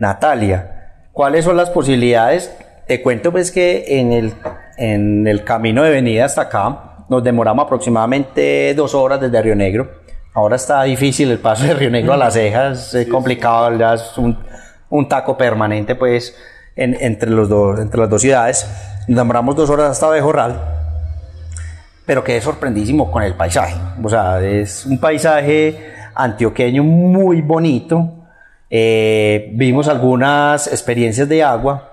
Natalia, 0.00 0.94
¿cuáles 1.12 1.44
son 1.44 1.56
las 1.56 1.70
posibilidades? 1.70 2.52
Te 2.88 3.00
cuento 3.02 3.30
pues 3.30 3.52
que 3.52 3.84
en 4.00 4.12
el, 4.12 4.34
en 4.78 5.26
el 5.28 5.44
camino 5.44 5.84
de 5.84 5.90
venida 5.90 6.24
hasta 6.24 6.42
acá 6.42 7.04
nos 7.08 7.22
demoramos 7.22 7.66
aproximadamente 7.66 8.74
dos 8.74 8.94
horas 8.94 9.20
desde 9.20 9.40
Río 9.42 9.54
Negro. 9.54 9.88
Ahora 10.34 10.56
está 10.56 10.82
difícil 10.84 11.30
el 11.30 11.38
paso 11.38 11.64
de 11.64 11.74
Río 11.74 11.90
Negro 11.90 12.12
a 12.12 12.16
las 12.16 12.34
cejas, 12.34 12.94
es 12.94 13.06
complicado, 13.10 13.76
ya 13.78 13.94
es 13.94 14.16
un, 14.18 14.36
un 14.88 15.08
taco 15.08 15.36
permanente 15.36 15.94
pues 15.94 16.34
en- 16.76 16.96
entre, 17.00 17.30
los 17.30 17.48
dos, 17.48 17.78
entre 17.78 18.00
las 18.00 18.08
dos 18.10 18.22
ciudades. 18.22 18.66
Nos 19.06 19.18
demoramos 19.18 19.54
dos 19.54 19.68
horas 19.70 19.90
hasta 19.90 20.08
Bejorral, 20.08 20.58
pero 22.06 22.24
quedé 22.24 22.40
sorprendísimo 22.40 23.10
con 23.10 23.22
el 23.22 23.34
paisaje. 23.34 23.74
O 24.02 24.08
sea, 24.08 24.40
es 24.40 24.86
un 24.86 24.98
paisaje 24.98 25.92
antioqueño 26.14 26.82
muy 26.82 27.42
bonito. 27.42 28.16
Eh, 28.70 29.50
vimos 29.54 29.88
algunas 29.88 30.68
experiencias 30.68 31.28
de 31.28 31.42
agua, 31.42 31.88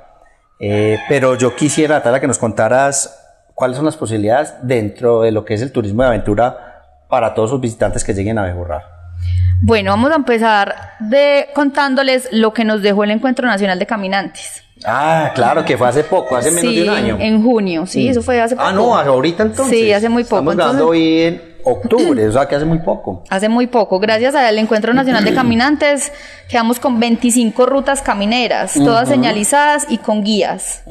eh, 0.60 0.98
pero 1.10 1.36
yo 1.36 1.56
quisiera, 1.56 1.96
Natalia, 1.96 2.20
que 2.20 2.28
nos 2.28 2.38
contaras 2.38 3.20
cuáles 3.56 3.78
son 3.78 3.86
las 3.86 3.98
posibilidades 3.98 4.54
dentro 4.62 5.22
de 5.22 5.32
lo 5.32 5.44
que 5.44 5.56
es 5.56 5.62
el 5.64 5.72
turismo 5.72 6.04
de 6.04 6.10
aventura 6.10 6.84
para 7.10 7.34
todos 7.34 7.52
los 7.52 7.62
visitantes 7.62 8.04
que 8.04 8.14
lleguen 8.14 8.38
a 8.38 8.44
Bejorral. 8.44 8.84
Bueno, 9.64 9.90
vamos 9.92 10.12
a 10.12 10.16
empezar 10.16 10.76
de 11.00 11.48
contándoles 11.56 12.30
lo 12.32 12.54
que 12.54 12.64
nos 12.64 12.84
dejó 12.84 13.04
el 13.04 13.12
Encuentro 13.12 13.48
Nacional 13.48 13.80
de 13.80 13.88
Caminantes. 13.88 14.64
Ah, 14.86 15.32
claro, 15.34 15.66
que 15.66 15.76
fue 15.76 15.88
hace 15.88 16.04
poco, 16.04 16.36
hace 16.36 16.52
menos 16.52 16.72
sí, 16.72 16.76
de 16.82 16.84
un 16.84 16.90
año. 16.96 17.18
en 17.20 17.44
junio, 17.44 17.88
sí, 17.88 18.08
eso 18.08 18.22
fue 18.22 18.40
hace 18.40 18.56
poco. 18.56 18.68
Ah, 18.68 18.72
no, 18.72 18.96
ahorita 18.96 19.42
entonces. 19.42 19.76
Sí, 19.80 19.92
hace 19.92 20.08
muy 20.10 20.24
poco. 20.24 20.52
Estamos 20.52 20.74
Entonces- 20.76 20.82
hoy 20.84 21.22
en 21.24 21.42
octubre, 21.68 22.28
o 22.28 22.32
sea 22.32 22.48
que 22.48 22.56
hace 22.56 22.66
muy 22.66 22.80
poco. 22.80 23.24
Hace 23.30 23.50
muy 23.50 23.68
poco, 23.68 24.00
gracias 24.00 24.36
al 24.36 24.58
Encuentro 24.58 24.94
Nacional 24.94 25.24
de 25.24 25.34
Caminantes, 25.34 26.12
quedamos 26.50 26.80
con 26.80 27.00
25 27.00 27.66
rutas 27.66 28.02
camineras, 28.02 28.74
todas 28.74 29.10
señalizadas 29.10 29.88
y 29.90 29.98
con 29.98 30.24
guías. 30.24 30.84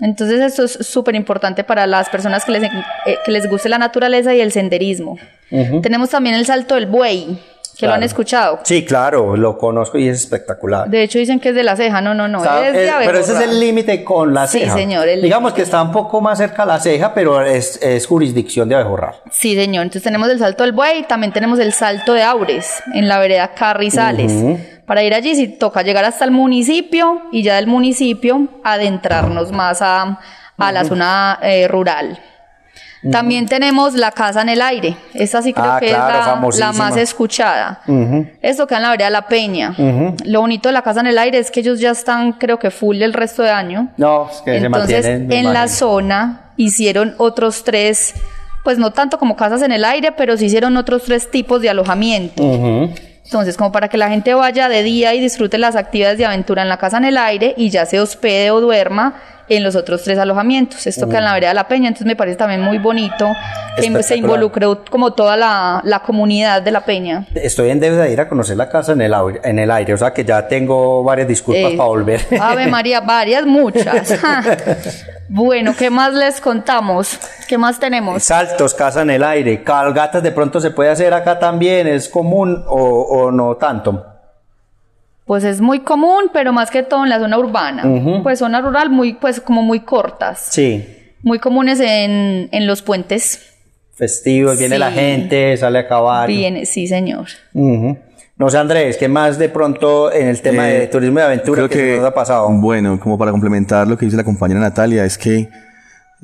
Entonces 0.00 0.40
esto 0.40 0.64
es 0.64 0.72
súper 0.86 1.14
importante 1.14 1.64
para 1.64 1.86
las 1.86 2.08
personas 2.08 2.44
que 2.44 2.52
les, 2.52 2.62
eh, 2.62 2.70
que 3.24 3.30
les 3.30 3.48
guste 3.48 3.68
la 3.68 3.78
naturaleza 3.78 4.34
y 4.34 4.40
el 4.40 4.52
senderismo. 4.52 5.18
Tenemos 5.82 6.10
también 6.10 6.36
el 6.36 6.46
Salto 6.46 6.76
del 6.76 6.86
Buey, 6.86 7.38
que 7.80 7.86
lo 7.86 7.94
han 7.94 8.02
escuchado. 8.02 8.60
Sí, 8.62 8.84
claro, 8.84 9.36
lo 9.36 9.58
conozco 9.58 9.98
y 9.98 10.08
es 10.08 10.18
espectacular. 10.20 10.88
De 10.88 11.02
hecho 11.02 11.18
dicen 11.18 11.40
que 11.40 11.48
es 11.48 11.54
de 11.54 11.62
la 11.64 11.74
ceja, 11.76 12.00
no, 12.00 12.14
no, 12.14 12.28
no, 12.28 12.38
Está- 12.38 12.66
es 12.68 12.72
de 12.74 12.86
eh, 12.88 12.92
pero 13.04 13.12
ese 13.18 13.20
es 13.32 13.36
abejorral. 13.38 13.50
el 13.54 13.60
límite 13.60 14.04
con 14.04 14.32
la 14.34 14.46
Sí, 14.46 14.60
ceja. 14.60 14.74
señor, 14.74 15.08
el 15.08 15.22
Digamos 15.22 15.52
que 15.52 15.62
está 15.62 15.82
un 15.82 15.90
poco 15.92 16.20
más 16.20 16.38
cerca 16.38 16.62
a 16.62 16.66
la 16.66 16.78
ceja, 16.78 17.12
pero 17.14 17.42
es, 17.42 17.78
es 17.82 18.06
jurisdicción 18.06 18.68
de 18.68 18.74
abejorrar. 18.76 19.16
Sí, 19.30 19.54
señor. 19.54 19.82
Entonces 19.82 20.02
tenemos 20.02 20.28
el 20.28 20.38
salto 20.38 20.62
del 20.62 20.72
buey, 20.72 21.04
también 21.04 21.32
tenemos 21.32 21.58
el 21.58 21.72
salto 21.72 22.12
de 22.12 22.22
Aures 22.22 22.82
en 22.94 23.08
la 23.08 23.18
vereda 23.18 23.48
Carrizales. 23.54 24.32
Para 24.86 25.02
ir 25.04 25.14
allí 25.14 25.34
sí 25.36 25.46
toca 25.48 25.82
llegar 25.82 26.04
hasta 26.04 26.24
el 26.24 26.32
municipio 26.32 27.22
y 27.30 27.42
ya 27.44 27.54
del 27.56 27.66
municipio 27.68 28.48
adentrarnos 28.64 29.52
más 29.52 29.82
a, 29.82 30.18
a 30.58 30.72
la 30.72 30.84
zona 30.84 31.38
eh, 31.42 31.68
rural. 31.68 32.18
También 33.10 33.46
tenemos 33.46 33.94
la 33.94 34.10
casa 34.12 34.42
en 34.42 34.50
el 34.50 34.60
aire. 34.60 34.94
Esta 35.14 35.40
sí 35.40 35.52
creo 35.54 35.72
Ah, 35.72 35.80
que 35.80 35.88
claro, 35.88 36.48
es 36.50 36.58
la, 36.58 36.72
más 36.72 36.96
escuchada. 36.98 37.80
Esto 38.42 38.66
queda 38.66 38.78
en 38.78 38.82
la 38.82 38.90
vereda 38.90 39.10
La 39.10 39.26
Peña. 39.26 39.74
Lo 40.24 40.40
bonito 40.40 40.68
de 40.68 40.72
la 40.74 40.82
casa 40.82 41.00
en 41.00 41.06
el 41.06 41.16
aire 41.18 41.38
es 41.38 41.50
que 41.50 41.60
ellos 41.60 41.80
ya 41.80 41.92
están, 41.92 42.32
creo 42.32 42.58
que 42.58 42.70
full 42.70 43.00
el 43.00 43.12
resto 43.14 43.42
de 43.42 43.50
año. 43.50 43.88
No, 43.96 44.28
es 44.30 44.42
que 44.42 44.58
se 44.60 44.66
Entonces, 44.66 45.04
mantienen. 45.06 45.46
en 45.46 45.52
la 45.54 45.68
zona 45.68 46.52
hicieron 46.56 47.14
otros 47.16 47.64
tres, 47.64 48.12
pues 48.64 48.76
no 48.76 48.92
tanto 48.92 49.18
como 49.18 49.34
casas 49.34 49.62
en 49.62 49.72
el 49.72 49.84
aire, 49.86 50.12
pero 50.12 50.36
sí 50.36 50.44
hicieron 50.46 50.76
otros 50.76 51.04
tres 51.04 51.30
tipos 51.30 51.62
de 51.62 51.70
alojamiento. 51.70 52.42
Entonces, 53.24 53.56
como 53.56 53.70
para 53.72 53.88
que 53.88 53.96
la 53.96 54.08
gente 54.10 54.34
vaya 54.34 54.68
de 54.68 54.82
día 54.82 55.14
y 55.14 55.20
disfrute 55.20 55.56
las 55.56 55.76
actividades 55.76 56.18
de 56.18 56.26
aventura 56.26 56.62
en 56.62 56.68
la 56.68 56.76
casa 56.78 56.98
en 56.98 57.04
el 57.04 57.16
aire 57.16 57.54
y 57.56 57.70
ya 57.70 57.86
se 57.86 58.00
hospede 58.00 58.50
o 58.50 58.60
duerma 58.60 59.14
en 59.50 59.62
los 59.64 59.76
otros 59.76 60.02
tres 60.02 60.18
alojamientos. 60.18 60.86
Esto 60.86 61.06
queda 61.08 61.18
en 61.18 61.24
la 61.24 61.34
vereda 61.34 61.50
de 61.50 61.54
la 61.56 61.68
Peña, 61.68 61.88
entonces 61.88 62.06
me 62.06 62.16
parece 62.16 62.36
también 62.38 62.62
muy 62.62 62.78
bonito 62.78 63.26
que 63.76 63.82
se 63.82 63.88
Espectacular. 63.88 64.18
involucró 64.18 64.84
como 64.88 65.12
toda 65.12 65.36
la, 65.36 65.80
la 65.84 66.00
comunidad 66.00 66.62
de 66.62 66.70
la 66.70 66.84
Peña. 66.84 67.26
Estoy 67.34 67.70
en 67.70 67.80
deuda 67.80 68.04
de 68.04 68.12
ir 68.12 68.20
a 68.20 68.28
conocer 68.28 68.56
la 68.56 68.68
casa 68.68 68.92
en 68.92 69.00
el, 69.02 69.12
aire, 69.12 69.40
en 69.44 69.58
el 69.58 69.70
aire, 69.70 69.92
o 69.94 69.98
sea 69.98 70.12
que 70.12 70.24
ya 70.24 70.46
tengo 70.48 71.02
varias 71.02 71.26
disculpas 71.28 71.72
Eh, 71.72 71.76
para 71.76 71.88
volver. 71.88 72.20
Ave 72.40 72.68
María, 72.68 73.00
varias, 73.02 73.44
muchas. 73.44 74.14
Bueno, 75.32 75.74
¿qué 75.78 75.90
más 75.90 76.12
les 76.12 76.40
contamos? 76.40 77.16
¿Qué 77.46 77.56
más 77.56 77.78
tenemos? 77.78 78.20
Saltos, 78.24 78.74
casa 78.74 79.02
en 79.02 79.10
el 79.10 79.22
aire, 79.22 79.62
calgatas 79.62 80.24
de 80.24 80.32
pronto 80.32 80.60
se 80.60 80.72
puede 80.72 80.90
hacer 80.90 81.14
acá 81.14 81.38
también, 81.38 81.86
es 81.86 82.08
común 82.08 82.64
o, 82.66 82.76
o 83.02 83.30
no 83.30 83.54
tanto. 83.56 84.04
Pues 85.30 85.44
es 85.44 85.60
muy 85.60 85.78
común, 85.84 86.24
pero 86.32 86.52
más 86.52 86.72
que 86.72 86.82
todo 86.82 87.04
en 87.04 87.08
la 87.08 87.20
zona 87.20 87.38
urbana. 87.38 87.84
Pues 88.24 88.40
zona 88.40 88.60
rural 88.60 88.90
muy, 88.90 89.12
pues 89.12 89.40
como 89.40 89.62
muy 89.62 89.78
cortas. 89.78 90.48
Sí, 90.50 90.84
Muy 91.22 91.38
comunes 91.38 91.78
en, 91.78 92.48
en 92.50 92.66
los 92.66 92.82
puentes. 92.82 93.40
festivos, 93.94 94.58
viene 94.58 94.74
Sí. 94.74 94.80
la 94.80 94.90
gente, 94.90 95.56
sale 95.56 95.78
a 95.78 95.82
acabar. 95.82 96.26
Bien, 96.26 96.66
sí, 96.66 96.88
señor. 96.88 97.28
No 97.54 98.50
sé, 98.50 98.58
Andrés, 98.58 98.96
¿qué 98.96 99.06
más 99.06 99.38
de 99.38 99.48
pronto 99.48 100.10
en 100.12 100.26
el 100.26 100.40
tema 100.42 100.64
de 100.64 100.82
Eh, 100.82 100.86
turismo 100.88 101.20
y 101.20 101.22
aventura 101.22 101.68
Creo 101.68 101.68
que, 101.68 101.96
nos 101.98 102.06
ha 102.06 102.12
pasado? 102.12 102.48
Bueno, 102.50 102.98
como 102.98 103.16
para 103.16 103.30
complementar 103.30 103.86
lo 103.86 103.96
que 103.96 104.06
dice 104.06 104.16
la 104.16 104.24
compañera 104.24 104.58
Natalia, 104.58 105.04
es 105.04 105.16
que 105.16 105.48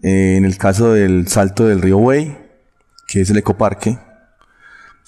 eh, 0.02 0.34
en 0.36 0.44
el 0.44 0.58
caso 0.58 0.92
del 0.94 1.28
salto 1.28 1.64
del 1.68 1.80
río 1.80 1.98
Wey, 1.98 2.36
que 3.06 3.20
es 3.20 3.30
el 3.30 3.36
ecoparque, 3.36 3.98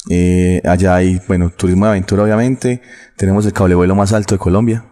eh, 0.08 0.60
allá 0.64 0.94
hay, 0.96 1.20
bueno, 1.28 1.50
turismo 1.50 1.84
de 1.86 1.90
aventura 1.92 2.22
obviamente, 2.24 2.80
tenemos 3.16 3.44
el 3.46 3.52
cable 3.52 3.74
vuelo 3.74 3.94
más 3.94 4.12
alto 4.12 4.34
de 4.34 4.38
Colombia, 4.38 4.84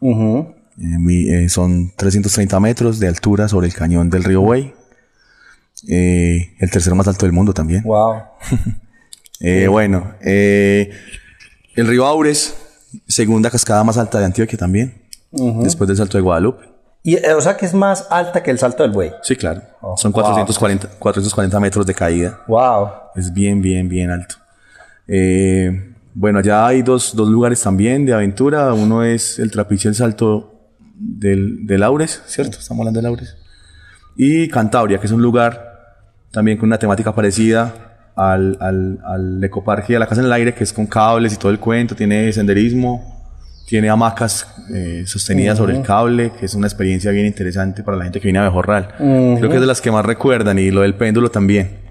Ujú. 0.00 0.54
eh, 0.78 0.98
mi- 0.98 1.28
eh, 1.28 1.48
son 1.48 1.92
330 1.96 2.58
metros 2.60 2.98
de 2.98 3.08
altura 3.08 3.48
sobre 3.48 3.66
el 3.68 3.74
cañón 3.74 4.10
del 4.10 4.24
río 4.24 4.40
Wey, 4.42 4.72
eh, 5.88 6.54
el 6.58 6.70
tercero 6.70 6.96
más 6.96 7.06
alto 7.08 7.26
del 7.26 7.32
mundo 7.32 7.52
también. 7.52 7.82
Wow. 7.84 8.22
Bueno, 9.68 10.14
el 10.22 10.88
río 11.86 12.06
Aures, 12.06 12.56
segunda 13.06 13.50
cascada 13.50 13.84
más 13.84 13.98
alta 13.98 14.18
de 14.18 14.24
Antioquia 14.24 14.58
también, 14.58 15.02
después 15.30 15.86
del 15.88 15.96
salto 15.98 16.16
de 16.16 16.22
Guadalupe. 16.22 16.64
Y, 17.02 17.16
o 17.18 17.40
sea 17.42 17.54
que 17.56 17.66
es 17.66 17.74
más 17.74 18.06
alta 18.10 18.42
que 18.42 18.50
el 18.50 18.58
salto 18.58 18.82
del 18.82 18.92
buey. 18.92 19.12
Sí, 19.22 19.36
claro. 19.36 19.60
Oh, 19.82 19.94
Son 19.96 20.10
wow. 20.10 20.22
440, 20.22 20.88
440 20.98 21.60
metros 21.60 21.84
de 21.86 21.94
caída. 21.94 22.40
Wow. 22.48 22.88
Es 23.14 23.30
bien, 23.32 23.60
bien, 23.60 23.88
bien 23.90 24.10
alto. 24.10 24.36
Eh, 25.08 25.94
bueno, 26.14 26.38
allá 26.38 26.66
hay 26.66 26.82
dos, 26.82 27.14
dos 27.14 27.28
lugares 27.28 27.60
también 27.62 28.06
de 28.06 28.14
aventura. 28.14 28.72
Uno 28.72 29.04
es 29.04 29.38
el 29.38 29.50
trapiche, 29.50 29.88
el 29.88 29.94
salto 29.94 30.70
del, 30.98 31.66
del 31.66 31.82
Aures, 31.82 32.22
¿cierto? 32.26 32.58
Estamos 32.58 32.80
hablando 32.80 33.00
del 33.00 33.06
Aures. 33.06 33.36
Y 34.16 34.48
Cantabria, 34.48 34.98
que 34.98 35.06
es 35.06 35.12
un 35.12 35.22
lugar 35.22 35.74
también 36.30 36.58
con 36.58 36.68
una 36.68 36.78
temática 36.78 37.14
parecida 37.14 37.74
al, 38.16 38.56
al, 38.60 38.98
al 39.04 39.44
ecoparque 39.44 39.92
y 39.92 39.96
a 39.96 39.98
la 39.98 40.06
casa 40.06 40.22
en 40.22 40.26
el 40.26 40.32
aire, 40.32 40.54
que 40.54 40.64
es 40.64 40.72
con 40.72 40.86
cables 40.86 41.34
y 41.34 41.36
todo 41.36 41.52
el 41.52 41.58
cuento. 41.58 41.94
Tiene 41.94 42.32
senderismo, 42.32 43.22
tiene 43.66 43.90
hamacas 43.90 44.46
eh, 44.72 45.02
sostenidas 45.06 45.58
sobre 45.58 45.76
el 45.76 45.82
cable, 45.82 46.32
que 46.38 46.46
es 46.46 46.54
una 46.54 46.66
experiencia 46.66 47.10
bien 47.10 47.26
interesante 47.26 47.82
para 47.82 47.98
la 47.98 48.04
gente 48.04 48.20
que 48.20 48.24
viene 48.28 48.38
a 48.38 48.44
Bejorral. 48.44 48.94
Creo 48.96 49.50
que 49.50 49.56
es 49.56 49.60
de 49.60 49.66
las 49.66 49.82
que 49.82 49.90
más 49.90 50.04
recuerdan 50.04 50.58
y 50.58 50.70
lo 50.70 50.80
del 50.80 50.94
péndulo 50.94 51.30
también. 51.30 51.85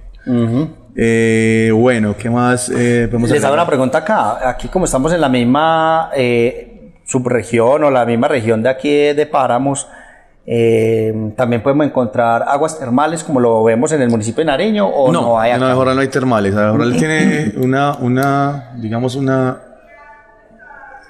Eh, 0.96 1.72
bueno, 1.74 2.16
¿qué 2.18 2.30
más? 2.30 2.70
Eh, 2.70 3.08
podemos 3.10 3.30
Les 3.30 3.44
hago 3.44 3.54
una 3.54 3.68
pregunta 3.68 4.00
acá. 4.00 4.50
Aquí 4.50 4.68
como 4.70 4.86
estamos 4.86 5.12
en 5.12 5.22
la 5.22 5.30
misma 5.30 6.10
eh, 6.16 6.94
subregión 7.06 7.84
o 7.84 7.92
la 7.92 8.06
misma 8.06 8.28
región 8.28 8.64
de 8.64 8.70
aquí 8.70 8.90
de, 8.90 9.26
Páramos, 9.26 9.88
eh, 10.46 11.34
también 11.36 11.62
podemos 11.62 11.86
encontrar 11.86 12.46
aguas 12.48 12.80
termales 12.80 13.24
como 13.24 13.40
lo 13.40 13.64
vemos 13.64 13.92
en 13.92 14.02
el 14.02 14.10
municipio 14.10 14.42
de 14.42 14.46
Nariño 14.46 14.88
o 14.88 15.12
no, 15.12 15.22
No, 15.22 15.40
hay 15.40 15.52
en 15.52 15.58
acá. 15.58 15.66
Abejorral 15.66 15.96
no 15.96 16.02
hay 16.02 16.08
termales. 16.08 16.56
Abejorral 16.56 16.96
tiene 16.98 17.54
una, 17.58 17.96
una, 17.96 18.72
digamos, 18.78 19.16
una... 19.16 19.62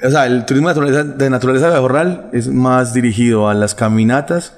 O 0.03 0.09
sea, 0.09 0.25
el 0.25 0.45
turismo 0.45 0.69
de 0.69 0.75
naturaleza 0.75 1.03
de, 1.03 1.29
naturaleza 1.29 1.67
de 1.67 1.71
Abejorral 1.73 2.29
es 2.33 2.47
más 2.47 2.93
dirigido 2.93 3.49
a 3.49 3.53
las 3.53 3.75
caminatas 3.75 4.57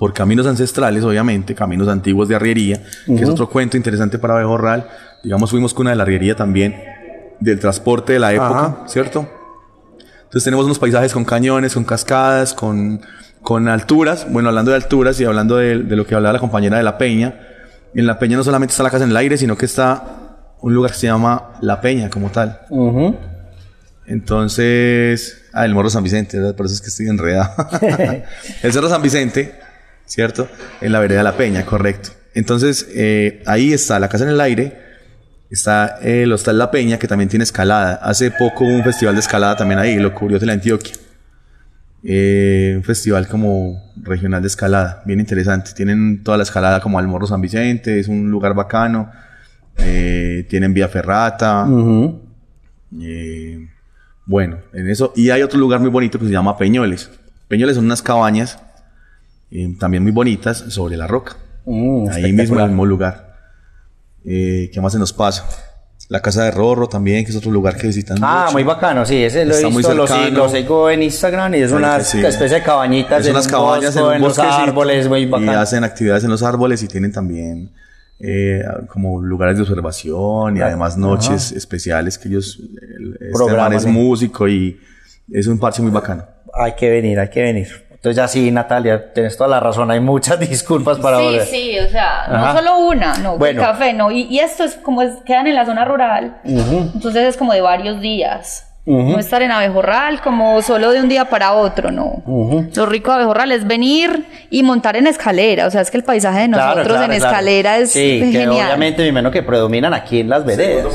por 0.00 0.14
caminos 0.14 0.46
ancestrales, 0.46 1.04
obviamente, 1.04 1.54
caminos 1.54 1.86
antiguos 1.86 2.26
de 2.26 2.34
arriería, 2.34 2.82
que 3.04 3.20
es 3.22 3.28
otro 3.28 3.50
cuento 3.50 3.76
interesante 3.76 4.18
para 4.18 4.32
Abejorral. 4.32 4.88
Digamos, 5.22 5.50
fuimos 5.50 5.74
con 5.74 5.82
una 5.82 5.90
de 5.90 5.96
la 5.96 6.04
arriería 6.04 6.34
también, 6.34 6.74
del 7.38 7.60
transporte 7.60 8.14
de 8.14 8.18
la 8.18 8.32
época, 8.32 8.64
Ajá. 8.64 8.84
¿cierto? 8.86 9.28
Entonces 10.22 10.42
tenemos 10.42 10.64
unos 10.64 10.78
paisajes 10.78 11.12
con 11.12 11.26
cañones, 11.26 11.74
con 11.74 11.84
cascadas, 11.84 12.54
con, 12.54 13.02
con 13.42 13.68
alturas. 13.68 14.26
Bueno, 14.30 14.48
hablando 14.48 14.70
de 14.70 14.78
alturas 14.78 15.20
y 15.20 15.26
hablando 15.26 15.58
de, 15.58 15.80
de 15.80 15.96
lo 15.96 16.06
que 16.06 16.14
hablaba 16.14 16.32
la 16.32 16.38
compañera 16.38 16.78
de 16.78 16.82
La 16.82 16.96
Peña, 16.96 17.38
en 17.94 18.06
La 18.06 18.18
Peña 18.18 18.38
no 18.38 18.42
solamente 18.42 18.72
está 18.72 18.82
la 18.82 18.90
casa 18.90 19.04
en 19.04 19.10
el 19.10 19.16
aire, 19.18 19.36
sino 19.36 19.58
que 19.58 19.66
está 19.66 20.56
un 20.62 20.72
lugar 20.72 20.92
que 20.92 20.96
se 20.96 21.08
llama 21.08 21.58
La 21.60 21.82
Peña 21.82 22.08
como 22.08 22.30
tal. 22.30 22.58
Entonces, 24.06 25.42
ah, 25.52 25.66
el 25.66 25.74
Morro 25.74 25.90
San 25.90 26.02
Vicente, 26.02 26.38
¿verdad? 26.38 26.56
por 26.56 26.64
eso 26.64 26.76
es 26.76 26.80
que 26.80 26.88
estoy 26.88 27.06
enredado. 27.08 27.68
el 28.62 28.72
Cerro 28.72 28.88
San 28.88 29.02
Vicente, 29.02 29.60
¿cierto? 30.10 30.48
En 30.80 30.92
la 30.92 30.98
vereda 30.98 31.18
de 31.18 31.24
La 31.24 31.36
Peña, 31.36 31.64
correcto. 31.64 32.10
Entonces, 32.34 32.88
eh, 32.94 33.42
ahí 33.46 33.72
está 33.72 33.98
la 34.00 34.08
casa 34.08 34.24
en 34.24 34.30
el 34.30 34.40
aire, 34.40 34.76
está 35.50 35.98
el 36.02 36.32
Hostal 36.32 36.58
La 36.58 36.70
Peña, 36.70 36.98
que 36.98 37.06
también 37.06 37.28
tiene 37.28 37.44
escalada. 37.44 37.94
Hace 38.02 38.30
poco 38.32 38.64
hubo 38.64 38.74
un 38.74 38.82
festival 38.82 39.14
de 39.14 39.20
escalada 39.20 39.56
también 39.56 39.78
ahí, 39.78 39.96
lo 39.96 40.12
cubrió 40.12 40.38
de 40.38 40.46
la 40.46 40.52
Antioquia. 40.54 40.94
Eh, 42.02 42.74
un 42.76 42.82
festival 42.82 43.28
como 43.28 43.92
regional 44.02 44.42
de 44.42 44.48
escalada, 44.48 45.02
bien 45.06 45.20
interesante. 45.20 45.72
Tienen 45.74 46.24
toda 46.24 46.36
la 46.36 46.42
escalada 46.42 46.80
como 46.80 46.98
al 46.98 47.06
Morro 47.06 47.26
San 47.26 47.40
Vicente, 47.40 48.00
es 48.00 48.08
un 48.08 48.30
lugar 48.30 48.54
bacano. 48.54 49.10
Eh, 49.78 50.44
tienen 50.48 50.74
vía 50.74 50.88
ferrata. 50.88 51.66
Eh, 53.00 53.68
bueno, 54.26 54.58
en 54.72 54.88
eso. 54.88 55.12
Y 55.14 55.30
hay 55.30 55.42
otro 55.42 55.58
lugar 55.58 55.78
muy 55.78 55.90
bonito 55.90 56.18
que 56.18 56.26
se 56.26 56.32
llama 56.32 56.56
Peñoles. 56.58 57.10
Peñoles 57.46 57.76
son 57.76 57.84
unas 57.84 58.02
cabañas 58.02 58.58
eh, 59.50 59.74
también 59.78 60.02
muy 60.02 60.12
bonitas 60.12 60.58
sobre 60.68 60.96
la 60.96 61.06
roca. 61.06 61.36
Mm, 61.66 62.08
Ahí 62.10 62.32
mismo, 62.32 62.56
en 62.56 62.62
el 62.62 62.68
mismo 62.68 62.86
lugar. 62.86 63.36
Eh, 64.24 64.70
¿Qué 64.72 64.80
más 64.80 64.92
se 64.92 64.98
nos 64.98 65.12
pasa? 65.12 65.46
La 66.08 66.20
casa 66.20 66.44
de 66.44 66.50
Rorro 66.50 66.88
también, 66.88 67.24
que 67.24 67.30
es 67.30 67.36
otro 67.36 67.50
lugar 67.52 67.76
que 67.76 67.86
visitan. 67.86 68.18
Ah, 68.20 68.42
mucho. 68.46 68.54
muy 68.54 68.64
bacano, 68.64 69.06
sí, 69.06 69.22
ese 69.22 69.44
lo 69.44 69.54
he 69.54 69.64
visto, 69.66 69.94
lo 69.94 70.06
lo 70.32 70.48
sigo 70.48 70.90
en 70.90 71.02
Instagram 71.04 71.54
y 71.54 71.58
es 71.58 71.70
una 71.72 72.00
sí. 72.00 72.18
especie 72.20 72.56
de 72.58 72.62
cabañitas 72.64 73.20
Es 73.20 73.26
en 73.26 73.32
unas 73.32 73.46
un 73.46 73.52
cabañas 73.52 73.94
bosco, 73.94 74.10
en, 74.10 74.16
en 74.16 74.22
los 74.22 74.38
árboles, 74.38 75.08
muy 75.08 75.20
Y 75.20 75.26
bacano. 75.26 75.52
hacen 75.60 75.84
actividades 75.84 76.24
en 76.24 76.30
los 76.30 76.42
árboles 76.42 76.82
y 76.82 76.88
tienen 76.88 77.12
también 77.12 77.70
eh, 78.18 78.60
como 78.88 79.22
lugares 79.22 79.56
de 79.56 79.62
observación 79.62 80.56
y 80.56 80.60
además 80.60 80.96
noches 80.96 81.52
especiales 81.52 82.18
que 82.18 82.28
ellos... 82.28 82.58
el- 82.58 83.16
Este 83.32 83.56
man 83.56 83.72
es 83.72 83.86
músico 83.86 84.48
y 84.48 84.80
es 85.32 85.46
un 85.46 85.58
parche 85.60 85.80
muy 85.80 85.92
bacano. 85.92 86.24
Hay 86.52 86.72
que 86.74 86.90
venir, 86.90 87.20
hay 87.20 87.30
que 87.30 87.40
venir. 87.42 87.68
Entonces 88.00 88.16
ya 88.16 88.28
sí, 88.28 88.50
Natalia, 88.50 89.12
tienes 89.12 89.36
toda 89.36 89.50
la 89.50 89.60
razón, 89.60 89.90
hay 89.90 90.00
muchas 90.00 90.40
disculpas 90.48 90.98
para 90.98 91.18
sí, 91.18 91.24
volver. 91.24 91.46
sí, 91.46 91.78
o 91.80 91.88
sea, 91.90 92.22
Ajá. 92.24 92.52
no 92.54 92.56
solo 92.58 92.78
una, 92.88 93.14
no, 93.18 93.36
Bueno. 93.36 93.60
el 93.60 93.66
café, 93.66 93.92
no. 93.92 94.10
Y, 94.10 94.22
y 94.22 94.38
esto 94.38 94.64
es 94.64 94.76
como 94.76 95.02
es, 95.02 95.16
quedan 95.26 95.46
en 95.46 95.54
la 95.54 95.66
zona 95.66 95.84
rural, 95.84 96.38
entonces 96.44 97.24
es 97.24 97.36
como 97.36 97.52
de 97.52 97.60
varios 97.60 98.00
días. 98.00 98.69
No 98.86 99.18
estar 99.18 99.40
en 99.42 99.52
Abejorral 99.52 100.20
como 100.20 100.60
solo 100.62 100.90
de 100.90 101.00
un 101.00 101.08
día 101.08 101.26
para 101.26 101.52
otro, 101.52 101.92
no. 101.92 102.22
Lo 102.74 102.86
rico 102.86 103.10
de 103.10 103.16
Abejorral 103.18 103.52
es 103.52 103.66
venir 103.66 104.26
y 104.50 104.62
montar 104.62 104.96
en 104.96 105.06
escalera. 105.06 105.66
O 105.66 105.70
sea, 105.70 105.82
es 105.82 105.90
que 105.90 105.96
el 105.98 106.02
paisaje 106.02 106.40
de 106.40 106.48
nosotros 106.48 106.86
claro, 106.86 107.12
en 107.12 107.18
claro. 107.18 107.24
escalera 107.32 107.78
es 107.78 107.92
sí, 107.92 108.28
que 108.32 108.48
obviamente 108.48 109.04
mi 109.04 109.12
menos 109.12 109.30
que 109.32 109.42
predominan 109.42 109.94
aquí 109.94 110.20
en 110.20 110.28
las 110.30 110.44
veredas. 110.44 110.86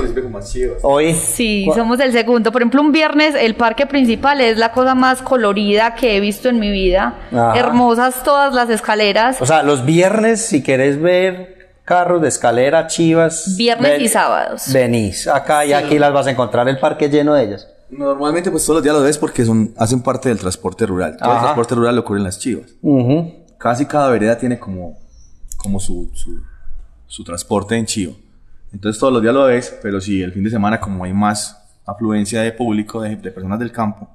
Hoy 0.81 1.13
Sí, 1.13 1.65
cua- 1.69 1.75
somos 1.75 1.99
el 1.99 2.11
segundo. 2.11 2.51
Por 2.51 2.61
ejemplo, 2.61 2.81
un 2.81 2.91
viernes 2.91 3.35
el 3.35 3.55
parque 3.55 3.85
principal 3.85 4.41
es 4.41 4.57
la 4.57 4.71
cosa 4.71 4.95
más 4.95 5.21
colorida 5.21 5.95
que 5.95 6.17
he 6.17 6.19
visto 6.19 6.49
en 6.49 6.59
mi 6.59 6.71
vida. 6.71 7.13
Ajá. 7.31 7.53
Hermosas 7.57 8.23
todas 8.23 8.53
las 8.53 8.69
escaleras. 8.69 9.41
O 9.41 9.45
sea, 9.45 9.63
los 9.63 9.85
viernes, 9.85 10.41
si 10.45 10.63
querés 10.63 10.99
ver 11.01 11.55
carros 11.85 12.21
de 12.21 12.29
escalera, 12.29 12.87
chivas. 12.87 13.55
Viernes 13.57 14.01
y 14.01 14.07
sábados. 14.07 14.73
Venís 14.73 15.27
acá 15.27 15.63
y 15.65 15.67
Sí. 15.69 15.73
aquí 15.73 15.99
las 15.99 16.11
vas 16.11 16.27
a 16.27 16.31
encontrar 16.31 16.67
el 16.67 16.79
parque 16.79 17.09
lleno 17.09 17.35
de 17.35 17.43
ellas. 17.43 17.67
Normalmente 17.89 18.49
pues 18.51 18.63
todos 18.65 18.77
los 18.77 18.83
días 18.83 18.95
lo 18.95 19.01
ves 19.03 19.17
porque 19.17 19.45
son, 19.45 19.73
hacen 19.77 20.01
parte 20.01 20.29
del 20.29 20.39
transporte 20.39 20.85
rural. 20.85 21.15
Todo 21.17 21.29
el 21.29 21.35
Ajá. 21.37 21.41
transporte 21.45 21.75
rural 21.75 21.95
lo 21.95 22.03
cubren 22.03 22.23
las 22.23 22.39
chivas. 22.39 22.71
Casi 23.57 23.85
cada 23.85 24.09
vereda 24.09 24.37
tiene 24.37 24.59
como, 24.59 24.97
como 25.57 25.79
su, 25.79 26.09
su, 26.13 26.39
su 27.07 27.23
transporte 27.23 27.75
en 27.75 27.85
chivo. 27.85 28.15
Entonces 28.73 28.99
todos 28.99 29.13
los 29.13 29.21
días 29.21 29.33
lo 29.33 29.45
ves, 29.45 29.77
pero 29.81 30.01
sí, 30.01 30.21
el 30.21 30.33
fin 30.33 30.43
de 30.43 30.49
semana 30.49 30.79
como 30.79 31.03
hay 31.05 31.13
más 31.13 31.61
afluencia 31.85 32.41
de 32.41 32.51
público, 32.51 33.01
de, 33.01 33.15
de 33.15 33.31
personas 33.31 33.59
del 33.59 33.71
campo, 33.71 34.07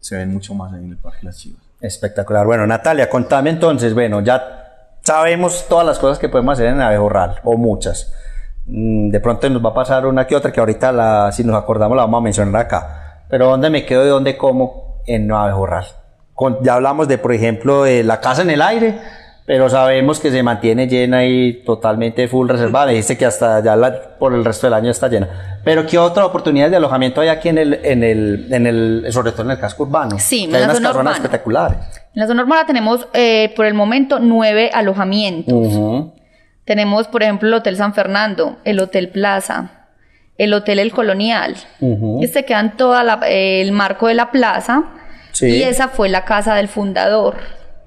se 0.00 0.16
ven 0.16 0.32
mucho 0.32 0.54
más 0.54 0.72
ahí 0.72 0.84
en 0.84 0.90
el 0.90 0.96
Parque 0.98 1.20
Las 1.22 1.38
Chivas. 1.38 1.62
Espectacular. 1.80 2.44
Bueno, 2.44 2.66
Natalia, 2.66 3.08
contame 3.08 3.50
entonces, 3.50 3.94
bueno, 3.94 4.20
ya 4.20 4.98
sabemos 5.02 5.66
todas 5.68 5.86
las 5.86 5.98
cosas 5.98 6.18
que 6.18 6.28
podemos 6.28 6.54
hacer 6.54 6.66
en 6.66 6.80
Abejorral, 6.80 7.40
o 7.44 7.56
muchas. 7.56 8.12
Mm, 8.66 9.10
De 9.10 9.20
pronto 9.20 9.48
nos 9.50 9.64
va 9.64 9.70
a 9.70 9.74
pasar 9.74 10.06
una 10.06 10.26
que 10.26 10.36
otra 10.36 10.52
que 10.52 10.60
ahorita, 10.60 10.92
la, 10.92 11.32
si 11.32 11.42
nos 11.44 11.56
acordamos, 11.56 11.96
la 11.96 12.02
vamos 12.02 12.18
a 12.18 12.22
mencionar 12.22 12.62
acá. 12.62 12.98
Pero 13.32 13.46
¿dónde 13.46 13.70
me 13.70 13.86
quedo 13.86 14.04
y 14.04 14.08
dónde 14.10 14.36
como 14.36 14.98
en 15.06 15.32
Abejorral? 15.32 15.86
Con- 16.34 16.58
ya 16.62 16.74
hablamos 16.74 17.08
de, 17.08 17.16
por 17.16 17.32
ejemplo, 17.32 17.82
de 17.84 18.04
la 18.04 18.20
casa 18.20 18.42
en 18.42 18.50
el 18.50 18.60
aire, 18.60 18.98
pero 19.46 19.70
sabemos 19.70 20.20
que 20.20 20.30
se 20.30 20.42
mantiene 20.42 20.86
llena 20.86 21.24
y 21.24 21.62
totalmente 21.64 22.28
full 22.28 22.46
reservada. 22.46 22.84
Me 22.86 22.92
dijiste 22.92 23.16
que 23.16 23.24
hasta 23.24 23.60
ya 23.64 23.74
la- 23.74 24.18
por 24.18 24.34
el 24.34 24.44
resto 24.44 24.66
del 24.66 24.74
año 24.74 24.90
está 24.90 25.08
llena. 25.08 25.60
Pero 25.64 25.86
¿qué 25.86 25.96
otra 25.96 26.26
oportunidad 26.26 26.68
de 26.68 26.76
alojamiento 26.76 27.22
hay 27.22 27.28
aquí 27.28 27.48
en 27.48 27.56
el, 27.56 27.80
en 27.82 28.04
el, 28.04 28.52
en 28.52 28.66
el, 28.66 29.06
sobre 29.10 29.32
todo 29.32 29.44
en 29.44 29.52
el 29.52 29.58
casco 29.58 29.84
urbano? 29.84 30.18
Sí, 30.18 30.40
hay 30.40 30.44
en 30.44 30.52
la 30.52 30.58
unas 30.64 30.76
zona 30.76 30.90
urbana. 30.90 31.12
espectaculares. 31.12 31.78
En 32.14 32.20
la 32.20 32.26
zona 32.26 32.42
urbana 32.42 32.66
tenemos 32.66 33.08
eh, 33.14 33.50
por 33.56 33.64
el 33.64 33.72
momento 33.72 34.18
nueve 34.20 34.70
alojamientos. 34.74 35.54
Ujú. 35.54 36.12
Tenemos, 36.66 37.08
por 37.08 37.22
ejemplo, 37.22 37.48
el 37.48 37.54
Hotel 37.54 37.76
San 37.78 37.94
Fernando, 37.94 38.58
el 38.64 38.78
Hotel 38.78 39.08
Plaza, 39.08 39.81
el 40.38 40.54
Hotel 40.54 40.78
El 40.78 40.92
Colonial. 40.92 41.54
Este 42.20 42.44
queda 42.44 42.60
en 42.60 42.76
todo 42.76 42.94
el 43.26 43.72
marco 43.72 44.08
de 44.08 44.14
la 44.14 44.30
plaza. 44.30 44.84
Sí. 45.32 45.46
Y 45.46 45.62
esa 45.62 45.88
fue 45.88 46.08
la 46.08 46.24
casa 46.24 46.54
del 46.54 46.68
fundador. 46.68 47.36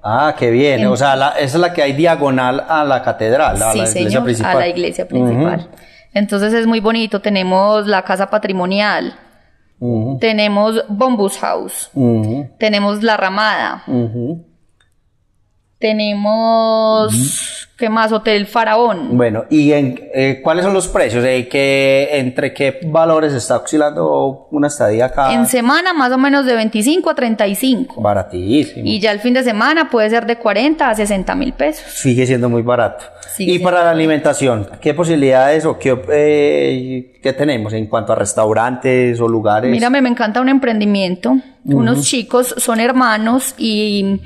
Ah, 0.04 0.36
qué 0.38 0.52
bien. 0.52 0.82
En- 0.82 0.88
O 0.88 0.96
sea, 0.98 1.16
la- 1.16 1.30
esa 1.32 1.44
es 1.58 1.62
la 1.62 1.74
que 1.74 1.82
hay 1.82 1.94
diagonal 1.94 2.64
a 2.68 2.84
la 2.84 3.02
catedral, 3.02 3.56
a 3.62 3.72
sí, 3.72 3.78
la 3.80 3.84
iglesia 3.86 4.04
señor, 4.10 4.24
principal. 4.24 4.56
a 4.56 4.60
la 4.60 4.68
iglesia 4.68 5.08
principal. 5.08 5.70
Entonces 6.14 6.54
es 6.54 6.66
muy 6.68 6.80
bonito. 6.80 7.22
Tenemos 7.22 7.88
la 7.88 8.04
casa 8.04 8.30
patrimonial. 8.30 9.16
Tenemos 10.20 10.84
Bombus 10.88 11.38
House. 11.40 11.92
Tenemos 12.58 13.04
La 13.04 13.18
Ramada. 13.18 13.84
Tenemos, 15.80 17.68
¿qué 17.78 17.90
más? 17.90 18.12
Hotel 18.12 18.48
Faraón. 18.48 19.18
Bueno, 19.18 19.46
¿y 19.50 19.72
en, 19.74 20.00
eh, 20.14 20.40
cuáles 20.44 20.66
son 20.66 20.74
los 20.74 20.88
precios? 20.88 21.24
Eh, 21.26 21.48
¿qué- 21.50 22.10
¿Entre 22.14 22.54
qué 22.54 22.80
valores 22.86 23.34
está 23.34 23.58
oscilando 23.58 24.48
una 24.52 24.68
estadía 24.68 25.06
acá? 25.06 25.34
En 25.34 25.46
semana 25.46 25.94
más 25.94 26.12
o 26.12 26.18
menos 26.18 26.46
de 26.46 26.54
25 26.56 27.10
a 27.10 27.16
35. 27.16 28.02
Baratísimo. 28.02 28.86
Y 28.88 29.00
ya 29.00 29.12
el 29.12 29.20
fin 29.20 29.34
de 29.34 29.44
semana 29.44 29.90
puede 29.90 30.10
ser 30.10 30.26
de 30.26 30.38
40 30.38 30.90
a 30.90 30.96
60 30.96 31.36
mil 31.36 31.54
pesos. 31.54 31.86
Sigue 31.94 32.26
siendo 32.26 32.50
muy 32.50 32.62
barato. 32.62 33.06
Sigue 33.36 33.54
y 33.54 33.60
para 33.60 33.84
la 33.84 33.92
alimentación, 33.92 34.70
¿qué 34.82 34.94
posibilidades 34.94 35.66
o 35.66 35.78
qué, 35.78 36.00
eh, 36.12 37.20
qué 37.22 37.34
tenemos 37.34 37.74
en 37.74 37.88
cuanto 37.88 38.14
a 38.14 38.16
restaurantes 38.16 39.20
o 39.20 39.28
lugares? 39.28 39.70
Mírame, 39.72 40.02
me 40.02 40.10
encanta 40.10 40.40
un 40.40 40.50
emprendimiento. 40.50 41.36
Unos 41.66 42.04
chicos 42.06 42.54
son 42.58 42.80
hermanos 42.80 43.54
y 43.58 44.22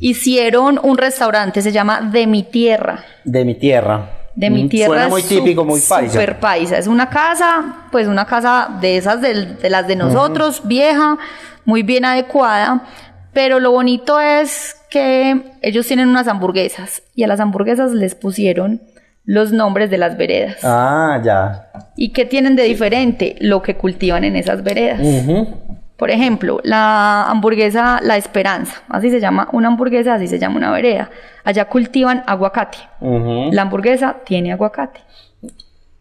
hicieron 0.00 0.80
un 0.82 0.96
restaurante, 0.98 1.62
se 1.62 1.72
llama 1.72 2.00
De 2.12 2.26
mi 2.26 2.42
Tierra. 2.42 3.04
De 3.24 3.44
mi 3.44 3.54
tierra. 3.54 4.10
De 4.34 4.50
mi 4.50 4.64
Mm, 4.64 4.68
tierra. 4.68 4.88
Suena 4.94 5.08
muy 5.08 5.22
típico, 5.22 5.64
muy 5.64 5.80
paisa. 5.80 6.12
Super 6.12 6.38
paisa. 6.38 6.78
Es 6.78 6.86
una 6.86 7.10
casa, 7.10 7.86
pues 7.90 8.06
una 8.06 8.24
casa 8.24 8.68
de 8.80 8.96
esas 8.96 9.20
de, 9.20 9.56
las 9.68 9.88
de 9.88 9.96
nosotros, 9.96 10.62
vieja, 10.64 11.18
muy 11.64 11.82
bien 11.82 12.04
adecuada. 12.04 12.84
Pero 13.32 13.58
lo 13.58 13.72
bonito 13.72 14.20
es 14.20 14.76
que 14.90 15.52
ellos 15.60 15.86
tienen 15.86 16.08
unas 16.08 16.28
hamburguesas 16.28 17.02
y 17.14 17.24
a 17.24 17.26
las 17.26 17.40
hamburguesas 17.40 17.92
les 17.92 18.14
pusieron 18.14 18.80
los 19.24 19.52
nombres 19.52 19.90
de 19.90 19.98
las 19.98 20.16
veredas. 20.16 20.56
Ah, 20.62 21.20
ya. 21.22 21.70
¿Y 21.96 22.12
qué 22.12 22.24
tienen 22.24 22.54
de 22.56 22.62
diferente? 22.62 23.36
Lo 23.40 23.60
que 23.62 23.76
cultivan 23.76 24.24
en 24.24 24.36
esas 24.36 24.62
veredas. 24.62 25.00
Ujú. 25.02 25.67
Por 25.98 26.12
ejemplo, 26.12 26.60
la 26.62 27.24
hamburguesa 27.24 27.98
La 28.00 28.16
Esperanza, 28.16 28.82
así 28.88 29.10
se 29.10 29.18
llama 29.18 29.48
una 29.52 29.66
hamburguesa, 29.66 30.14
así 30.14 30.28
se 30.28 30.38
llama 30.38 30.56
una 30.56 30.70
vereda. 30.70 31.10
Allá 31.42 31.64
cultivan 31.64 32.22
aguacate. 32.24 32.78
La 33.00 33.62
hamburguesa 33.62 34.18
tiene 34.24 34.52
aguacate. 34.52 35.00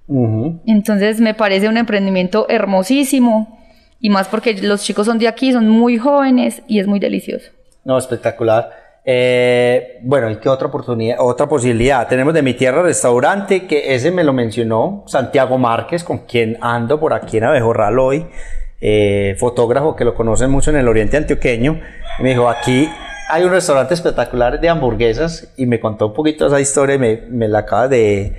Ujú. 0.05 0.61
Entonces 0.67 1.19
me 1.19 1.33
parece 1.33 1.67
un 1.67 1.77
emprendimiento 1.77 2.45
hermosísimo 2.47 3.59
y 3.99 4.11
más 4.11 4.27
porque 4.27 4.53
los 4.61 4.83
chicos 4.83 5.07
son 5.07 5.17
de 5.17 5.27
aquí, 5.27 5.51
son 5.51 5.67
muy 5.67 5.97
jóvenes 5.97 6.61
y 6.67 6.77
es 6.77 6.85
muy 6.85 6.99
delicioso. 6.99 7.49
No, 7.83 7.97
espectacular. 7.97 8.69
Eh, 9.03 9.97
bueno, 10.03 10.29
¿y 10.29 10.35
qué 10.35 10.47
otra 10.47 10.67
oportunidad, 10.67 11.17
otra 11.19 11.47
posibilidad? 11.47 12.07
Tenemos 12.07 12.35
de 12.35 12.43
mi 12.43 12.53
tierra 12.53 12.83
restaurante, 12.83 13.65
que 13.65 13.95
ese 13.95 14.11
me 14.11 14.23
lo 14.23 14.31
mencionó 14.33 15.05
Santiago 15.07 15.57
Márquez, 15.57 16.03
con 16.03 16.19
quien 16.19 16.57
ando 16.61 16.99
por 16.99 17.13
aquí 17.13 17.37
en 17.37 17.45
Abejorral 17.45 17.97
hoy, 17.97 18.27
eh, 18.81 19.35
fotógrafo 19.39 19.95
que 19.95 20.05
lo 20.05 20.13
conocen 20.15 20.49
mucho 20.51 20.69
en 20.69 20.77
el 20.77 20.87
oriente 20.87 21.17
antioqueño. 21.17 21.79
Y 22.19 22.23
me 22.23 22.29
dijo, 22.29 22.49
aquí 22.49 22.89
hay 23.29 23.43
un 23.43 23.51
restaurante 23.51 23.93
espectacular 23.93 24.59
de 24.59 24.69
hamburguesas 24.69 25.53
y 25.57 25.65
me 25.65 25.79
contó 25.79 26.07
un 26.07 26.13
poquito 26.13 26.47
esa 26.47 26.59
historia 26.59 26.95
y 26.95 26.99
me, 26.99 27.17
me 27.29 27.47
la 27.47 27.59
acabas 27.59 27.89
de, 27.89 28.33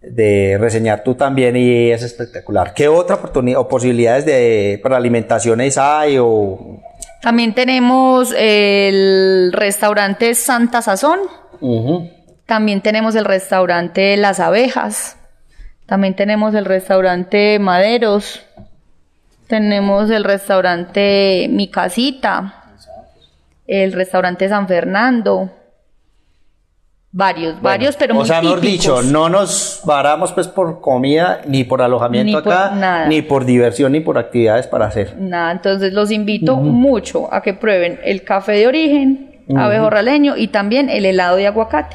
de 0.00 0.56
reseñar 0.58 1.02
tú 1.02 1.14
también 1.14 1.56
y 1.56 1.90
es 1.90 2.02
espectacular. 2.02 2.74
¿Qué 2.74 2.88
otra 2.88 3.16
oportunidad 3.16 3.60
o 3.60 3.68
posibilidades 3.68 4.26
de, 4.26 4.80
para 4.82 4.96
alimentaciones 4.96 5.78
hay 5.78 6.16
o 6.18 6.80
También 7.22 7.54
tenemos 7.54 8.34
el 8.36 9.52
restaurante 9.52 10.34
Santa 10.34 10.82
Sazón, 10.82 11.20
también 12.46 12.82
tenemos 12.82 13.14
el 13.14 13.24
restaurante 13.24 14.16
Las 14.16 14.40
Abejas, 14.40 15.16
también 15.86 16.14
tenemos 16.14 16.54
el 16.54 16.64
restaurante 16.64 17.58
Maderos, 17.58 18.44
tenemos 19.54 20.10
el 20.10 20.24
restaurante 20.24 21.46
Mi 21.48 21.68
Casita, 21.68 22.64
el 23.68 23.92
restaurante 23.92 24.48
San 24.48 24.66
Fernando, 24.66 25.48
varios, 27.12 27.62
varios, 27.62 27.94
pero 27.94 28.14
o 28.14 28.16
muy 28.16 28.26
sea, 28.26 28.42
mejor 28.42 28.60
dicho, 28.60 29.00
no 29.02 29.28
nos 29.28 29.80
varamos 29.84 30.32
pues 30.32 30.48
por 30.48 30.80
comida, 30.80 31.42
ni 31.46 31.62
por 31.62 31.82
alojamiento 31.82 32.38
Ni 32.38 32.42
por 32.42 32.52
acá, 32.52 32.74
nada. 32.74 33.06
ni 33.06 33.22
por 33.22 33.44
diversión, 33.44 33.92
ni 33.92 34.00
por 34.00 34.18
actividades 34.18 34.66
para 34.66 34.86
hacer. 34.86 35.14
Nada, 35.20 35.52
entonces 35.52 35.92
los 35.92 36.10
invito 36.10 36.56
mucho 36.56 37.32
a 37.32 37.40
que 37.40 37.54
prueben 37.54 38.00
el 38.02 38.24
café 38.24 38.54
de 38.54 38.66
origen, 38.66 39.44
abejorraleño 39.56 40.36
y 40.36 40.48
también 40.48 40.90
el 40.90 41.06
helado 41.06 41.36
de 41.36 41.46
aguacate. 41.46 41.94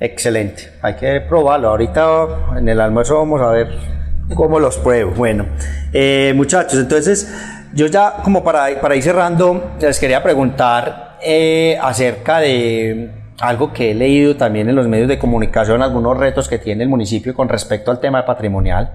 Excelente, 0.00 0.64
hay 0.82 0.96
que 0.96 1.20
probarlo. 1.20 1.68
Ahorita 1.68 2.26
en 2.58 2.68
el 2.68 2.80
almuerzo 2.80 3.18
vamos 3.18 3.40
a 3.40 3.50
ver 3.50 4.01
cómo 4.34 4.58
los 4.58 4.78
pruebo. 4.78 5.12
Bueno, 5.12 5.46
eh, 5.92 6.32
muchachos, 6.34 6.78
entonces 6.78 7.32
yo 7.74 7.86
ya 7.86 8.16
como 8.22 8.44
para, 8.44 8.80
para 8.80 8.96
ir 8.96 9.02
cerrando, 9.02 9.72
les 9.80 9.98
quería 9.98 10.22
preguntar 10.22 11.18
eh, 11.22 11.78
acerca 11.80 12.40
de 12.40 13.10
algo 13.40 13.72
que 13.72 13.92
he 13.92 13.94
leído 13.94 14.36
también 14.36 14.68
en 14.68 14.74
los 14.74 14.88
medios 14.88 15.08
de 15.08 15.18
comunicación, 15.18 15.82
algunos 15.82 16.16
retos 16.16 16.48
que 16.48 16.58
tiene 16.58 16.84
el 16.84 16.88
municipio 16.88 17.34
con 17.34 17.48
respecto 17.48 17.90
al 17.90 18.00
tema 18.00 18.24
patrimonial. 18.24 18.92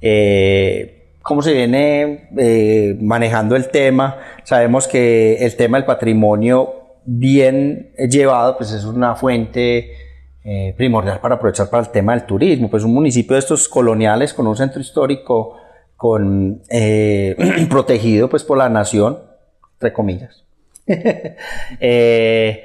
Eh, 0.00 1.18
¿Cómo 1.22 1.42
se 1.42 1.52
viene 1.52 2.28
eh, 2.38 2.96
manejando 3.00 3.56
el 3.56 3.68
tema? 3.68 4.18
Sabemos 4.42 4.88
que 4.88 5.44
el 5.44 5.54
tema 5.56 5.76
del 5.76 5.84
patrimonio 5.84 6.74
bien 7.04 7.90
llevado 8.08 8.56
pues 8.56 8.72
es 8.72 8.84
una 8.84 9.14
fuente 9.14 9.92
eh, 10.42 10.74
primordial 10.76 11.20
para 11.20 11.34
aprovechar 11.34 11.68
para 11.68 11.82
el 11.82 11.90
tema 11.90 12.12
del 12.12 12.24
turismo. 12.24 12.70
Pues 12.70 12.84
un 12.84 12.94
municipio 12.94 13.34
de 13.34 13.40
estos 13.40 13.68
coloniales 13.68 14.32
con 14.32 14.46
un 14.46 14.56
centro 14.56 14.80
histórico 14.80 15.56
con, 15.96 16.62
eh, 16.70 17.36
protegido 17.68 18.30
pues 18.30 18.42
por 18.42 18.56
la 18.56 18.68
nación, 18.68 19.18
entre 19.74 19.92
comillas. 19.92 20.44
Eh, 21.78 22.64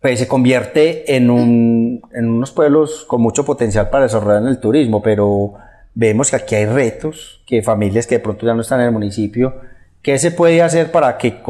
pues 0.00 0.20
se 0.20 0.28
convierte 0.28 1.16
en, 1.16 1.28
un, 1.30 2.00
en 2.14 2.28
unos 2.28 2.52
pueblos 2.52 3.04
con 3.04 3.20
mucho 3.20 3.44
potencial 3.44 3.90
para 3.90 4.04
desarrollar 4.04 4.46
el 4.48 4.60
turismo, 4.60 5.02
pero 5.02 5.54
vemos 5.94 6.30
que 6.30 6.36
aquí 6.36 6.54
hay 6.54 6.66
retos, 6.66 7.42
que 7.46 7.62
familias 7.62 8.06
que 8.06 8.14
de 8.16 8.20
pronto 8.20 8.46
ya 8.46 8.54
no 8.54 8.60
están 8.60 8.80
en 8.80 8.86
el 8.86 8.92
municipio, 8.92 9.60
¿qué 10.02 10.18
se 10.18 10.30
puede 10.30 10.62
hacer 10.62 10.90
para, 10.90 11.16
que 11.18 11.40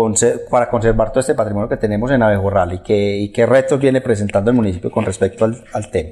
para 0.50 0.68
conservar 0.68 1.10
todo 1.10 1.20
este 1.20 1.34
patrimonio 1.34 1.68
que 1.68 1.76
tenemos 1.76 2.10
en 2.10 2.22
Abejorral 2.22 2.74
y 2.74 2.78
qué, 2.80 3.18
y 3.18 3.28
qué 3.30 3.46
retos 3.46 3.80
viene 3.80 4.00
presentando 4.00 4.50
el 4.50 4.56
municipio 4.56 4.90
con 4.90 5.04
respecto 5.04 5.44
al, 5.44 5.64
al 5.72 5.90
tema? 5.90 6.10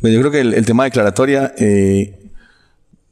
Pues 0.00 0.12
yo 0.12 0.20
creo 0.20 0.30
que 0.30 0.40
el, 0.40 0.66
tema 0.66 0.84
declaratoria, 0.84 1.54
eh, 1.56 2.18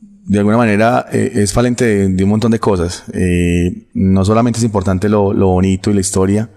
de 0.01 0.39
alguna 0.39 0.59
manera, 0.59 1.07
eh, 1.11 1.33
es 1.35 1.53
falente 1.53 2.09
de, 2.09 2.25
un 2.25 2.31
montón 2.31 2.51
de 2.51 2.59
cosas. 2.59 3.05
Eh, 3.13 3.87
no 3.95 4.25
solamente 4.25 4.59
es 4.59 4.65
importante 4.65 5.09
lo, 5.09 5.33
lo, 5.33 5.49
bonito 5.49 5.91
y 5.91 5.95
la 5.95 6.01
historia, 6.01 6.51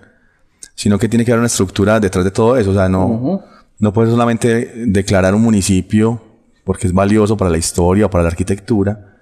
sino 0.76 1.00
que 1.00 1.08
tiene 1.08 1.24
que 1.24 1.32
haber 1.32 1.40
una 1.40 1.48
estructura 1.48 2.00
detrás 2.00 2.26
de 2.26 2.32
todo 2.32 2.58
eso. 2.58 2.72
O 2.72 2.74
sea, 2.74 2.90
no, 2.90 3.42
no 3.80 3.94
puedes 3.94 4.12
solamente 4.12 4.86
declarar 4.86 5.34
un 5.34 5.42
municipio 5.42 6.22
porque 6.66 6.88
es 6.88 6.94
valioso 6.94 7.38
para 7.38 7.50
la 7.50 7.58
historia 7.58 8.08
o 8.08 8.10
para 8.10 8.24
la 8.24 8.30
arquitectura 8.30 9.17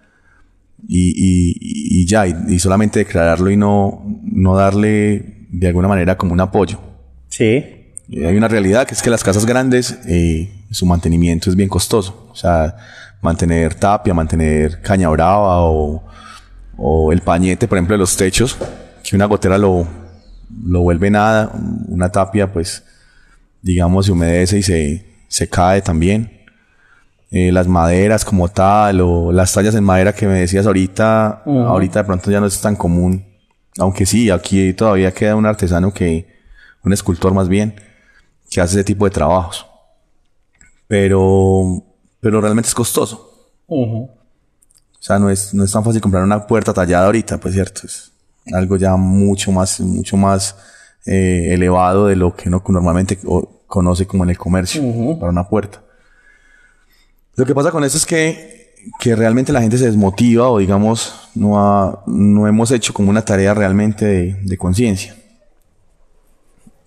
y, 0.87 1.09
y, 1.09 2.01
y 2.01 2.05
ya, 2.05 2.27
y, 2.27 2.59
solamente 2.59 2.99
declararlo 2.99 3.49
y 3.49 3.57
no, 3.57 4.03
no 4.23 4.55
darle 4.55 5.47
de 5.49 5.67
alguna 5.67 5.87
manera 5.87 6.17
como 6.17 6.33
un 6.33 6.41
apoyo. 6.41 6.79
Sí. 7.29 7.63
hay 8.09 8.37
una 8.37 8.47
realidad 8.47 8.87
que 8.87 8.93
es 8.93 9.01
que 9.01 9.09
las 9.09 9.23
casas 9.23 9.45
grandes, 9.45 9.97
eh, 10.07 10.49
su 10.71 10.85
mantenimiento 10.85 11.49
es 11.49 11.55
bien 11.55 11.69
costoso. 11.69 12.27
O 12.31 12.35
sea, 12.35 12.75
mantener 13.21 13.73
tapia, 13.75 14.13
mantener 14.13 14.81
caña 14.81 15.09
brava 15.09 15.61
o, 15.63 16.03
o 16.77 17.11
el 17.11 17.21
pañete, 17.21 17.67
por 17.67 17.77
ejemplo, 17.77 17.95
de 17.95 17.99
los 17.99 18.15
techos, 18.15 18.57
que 19.03 19.15
una 19.15 19.25
gotera 19.25 19.57
lo, 19.57 19.87
lo 20.63 20.81
vuelve 20.81 21.09
nada, 21.09 21.51
una 21.87 22.11
tapia 22.11 22.51
pues 22.51 22.83
digamos 23.61 24.05
se 24.05 24.11
humedece 24.11 24.59
y 24.59 24.63
se, 24.63 25.05
se 25.27 25.47
cae 25.47 25.81
también. 25.81 26.31
Eh, 27.37 27.51
las 27.51 27.67
maderas 27.67 28.23
como 28.23 28.47
tal 28.47 29.01
o 29.01 29.33
las 29.33 29.51
tallas 29.51 29.75
en 29.75 29.83
madera 29.83 30.13
que 30.13 30.25
me 30.25 30.39
decías 30.39 30.65
ahorita, 30.65 31.43
ahorita 31.45 31.99
de 31.99 32.05
pronto 32.05 32.31
ya 32.31 32.39
no 32.39 32.45
es 32.45 32.61
tan 32.61 32.77
común. 32.77 33.25
Aunque 33.77 34.05
sí, 34.05 34.29
aquí 34.29 34.71
todavía 34.71 35.13
queda 35.13 35.35
un 35.35 35.45
artesano 35.45 35.93
que, 35.93 36.33
un 36.85 36.93
escultor 36.93 37.33
más 37.33 37.49
bien, 37.49 37.75
que 38.49 38.61
hace 38.61 38.75
ese 38.75 38.85
tipo 38.85 39.03
de 39.03 39.11
trabajos. 39.11 39.65
Pero, 40.87 41.83
pero 42.21 42.39
realmente 42.39 42.69
es 42.69 42.73
costoso. 42.73 43.49
O 43.67 45.01
sea, 45.01 45.19
no 45.19 45.29
es, 45.29 45.53
no 45.53 45.65
es 45.65 45.73
tan 45.73 45.83
fácil 45.83 45.99
comprar 45.99 46.23
una 46.23 46.47
puerta 46.47 46.73
tallada 46.73 47.07
ahorita, 47.07 47.37
pues 47.37 47.53
cierto. 47.53 47.81
Es 47.85 48.13
algo 48.53 48.77
ya 48.77 48.95
mucho 48.95 49.51
más, 49.51 49.81
mucho 49.81 50.15
más 50.15 50.55
eh, 51.05 51.49
elevado 51.51 52.07
de 52.07 52.15
lo 52.15 52.33
que 52.33 52.47
uno 52.47 52.63
normalmente 52.65 53.19
conoce 53.67 54.07
como 54.07 54.23
en 54.23 54.29
el 54.29 54.37
comercio, 54.37 54.81
para 55.19 55.33
una 55.33 55.49
puerta. 55.49 55.81
Lo 57.35 57.45
que 57.45 57.53
pasa 57.53 57.71
con 57.71 57.83
eso 57.83 57.97
es 57.97 58.05
que, 58.05 58.73
que 58.99 59.15
realmente 59.15 59.51
la 59.51 59.61
gente 59.61 59.77
se 59.77 59.85
desmotiva 59.85 60.49
o 60.49 60.59
digamos 60.59 61.29
no, 61.35 62.03
no 62.07 62.47
hemos 62.47 62.71
hecho 62.71 62.93
como 62.93 63.09
una 63.09 63.23
tarea 63.23 63.53
realmente 63.53 64.05
de, 64.05 64.33
de 64.41 64.57
conciencia. 64.57 65.15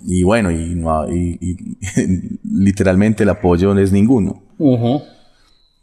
Y 0.01 0.23
bueno, 0.23 0.51
y, 0.51 0.75
no, 0.75 1.11
y, 1.11 1.57
literalmente 2.45 3.25
el 3.25 3.29
apoyo 3.31 3.75
no 3.75 3.81
es 3.81 3.93
ninguno. 3.93 4.43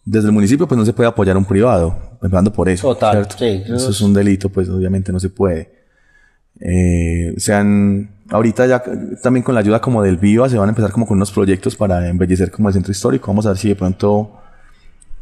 Desde 0.06 0.28
el 0.28 0.34
municipio 0.34 0.68
pues 0.68 0.78
no 0.78 0.86
se 0.86 0.94
puede 0.94 1.10
apoyar 1.10 1.36
a 1.36 1.40
un 1.40 1.46
privado, 1.46 2.18
empezando 2.22 2.52
por 2.54 2.70
eso. 2.70 2.88
Total, 2.94 3.28
Eso 3.40 3.90
es 3.90 4.02
un 4.02 4.14
delito, 4.14 4.50
pues 4.50 4.70
obviamente 4.70 5.12
no 5.12 5.20
se 5.20 5.30
puede. 5.30 5.74
Eh, 6.60 7.34
sean, 7.38 8.10
ahorita 8.30 8.66
ya 8.66 8.82
también 9.22 9.44
con 9.44 9.56
la 9.56 9.60
ayuda 9.60 9.82
como 9.82 10.02
del 10.02 10.16
Viva 10.18 10.48
se 10.48 10.58
van 10.58 10.70
a 10.70 10.72
empezar 10.72 10.92
como 10.92 11.06
con 11.06 11.18
unos 11.18 11.32
proyectos 11.32 11.76
para 11.76 12.08
embellecer 12.08 12.50
como 12.52 12.70
el 12.70 12.74
centro 12.74 12.92
histórico. 12.92 13.28
Vamos 13.28 13.46
a 13.46 13.50
ver 13.50 13.58
si 13.58 13.70
de 13.70 13.76
pronto 13.76 14.40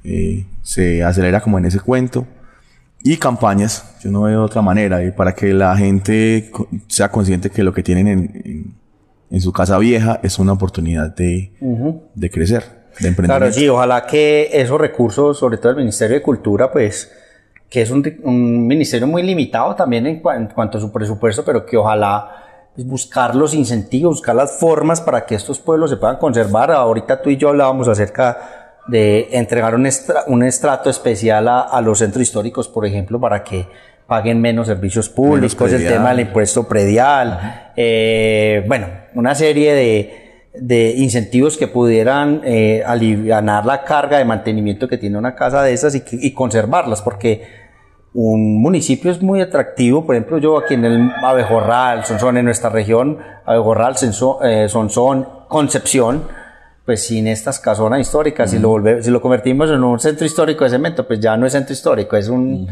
eh, 0.03 0.45
se 0.61 1.03
acelera 1.03 1.41
como 1.41 1.57
en 1.57 1.65
ese 1.65 1.79
cuento. 1.79 2.25
Y 3.05 3.17
campañas, 3.17 3.97
yo 4.01 4.11
no 4.11 4.21
veo 4.21 4.43
otra 4.43 4.61
manera, 4.61 5.03
y 5.03 5.11
para 5.11 5.35
que 5.35 5.53
la 5.53 5.75
gente 5.75 6.51
sea 6.87 7.09
consciente 7.09 7.49
que 7.49 7.61
lo 7.61 7.73
que 7.73 7.83
tienen 7.83 8.07
en, 8.07 8.75
en, 9.29 9.41
su 9.41 9.51
casa 9.51 9.77
vieja 9.77 10.21
es 10.23 10.39
una 10.39 10.53
oportunidad 10.53 11.13
de, 11.13 11.51
de 12.15 12.29
crecer, 12.29 12.63
de 13.01 13.09
emprender. 13.09 13.37
Claro, 13.37 13.51
sí, 13.51 13.67
ojalá 13.67 14.05
que 14.05 14.49
esos 14.53 14.79
recursos, 14.79 15.37
sobre 15.37 15.57
todo 15.57 15.71
el 15.71 15.77
Ministerio 15.79 16.15
de 16.15 16.21
Cultura, 16.21 16.71
pues, 16.71 17.11
que 17.69 17.81
es 17.81 17.91
un, 17.91 18.09
un 18.23 18.67
ministerio 18.67 19.05
muy 19.05 19.21
limitado 19.21 19.75
también 19.75 20.07
en, 20.07 20.21
en, 20.35 20.47
cuanto 20.47 20.77
a 20.77 20.81
su 20.81 20.89
presupuesto, 20.89 21.43
pero 21.43 21.65
que 21.65 21.75
ojalá 21.75 22.69
pues, 22.73 22.87
buscar 22.87 23.35
los 23.35 23.53
incentivos, 23.53 24.17
buscar 24.17 24.35
las 24.35 24.59
formas 24.59 25.01
para 25.01 25.25
que 25.25 25.35
estos 25.35 25.59
pueblos 25.59 25.89
se 25.89 25.97
puedan 25.97 26.15
conservar. 26.17 26.71
Ahorita 26.71 27.21
tú 27.21 27.29
y 27.29 27.35
yo 27.35 27.49
hablábamos 27.49 27.89
acerca 27.89 28.62
de 28.87 29.29
entregar 29.31 29.75
un, 29.75 29.87
un 30.27 30.43
estrato 30.43 30.89
especial 30.89 31.47
a, 31.47 31.61
a, 31.61 31.81
los 31.81 31.99
centros 31.99 32.21
históricos, 32.21 32.67
por 32.67 32.85
ejemplo, 32.85 33.19
para 33.19 33.43
que 33.43 33.65
paguen 34.07 34.41
menos 34.41 34.67
servicios 34.67 35.09
públicos, 35.09 35.71
el 35.71 35.87
tema 35.87 36.09
del 36.09 36.21
impuesto 36.21 36.67
predial, 36.67 37.71
eh, 37.75 38.63
bueno, 38.67 38.87
una 39.15 39.33
serie 39.33 39.73
de, 39.73 40.49
de 40.53 40.93
incentivos 40.97 41.57
que 41.57 41.67
pudieran 41.67 42.41
eh, 42.43 42.83
aliviar 42.85 43.43
la 43.43 43.83
carga 43.83 44.17
de 44.17 44.25
mantenimiento 44.25 44.87
que 44.87 44.97
tiene 44.97 45.17
una 45.17 45.35
casa 45.35 45.63
de 45.63 45.73
esas 45.73 45.95
y, 45.95 46.03
y, 46.11 46.33
conservarlas, 46.33 47.01
porque 47.01 47.63
un 48.13 48.61
municipio 48.61 49.09
es 49.09 49.21
muy 49.21 49.41
atractivo, 49.41 50.05
por 50.05 50.15
ejemplo, 50.15 50.37
yo 50.37 50.57
aquí 50.57 50.75
en 50.75 50.85
el 50.85 51.11
Abejorral, 51.23 52.05
Sonsón, 52.05 52.37
en 52.37 52.45
nuestra 52.45 52.69
región, 52.69 53.17
Abejorral, 53.45 53.95
eh, 54.43 54.67
Sonsón, 54.69 55.27
Concepción, 55.47 56.25
pues 56.85 57.05
sin 57.05 57.27
estas 57.27 57.59
casonas 57.59 58.01
históricas, 58.01 58.51
si, 58.51 58.59
lo 58.59 58.69
volve, 58.69 59.01
si 59.01 59.09
lo 59.09 59.21
convertimos 59.21 59.69
en 59.69 59.83
un 59.83 59.99
centro 59.99 60.25
histórico 60.25 60.65
de 60.65 60.71
cemento, 60.71 61.07
pues 61.07 61.19
ya 61.19 61.37
no 61.37 61.45
es 61.45 61.53
centro 61.53 61.73
histórico, 61.73 62.17
es 62.17 62.27
un, 62.27 62.67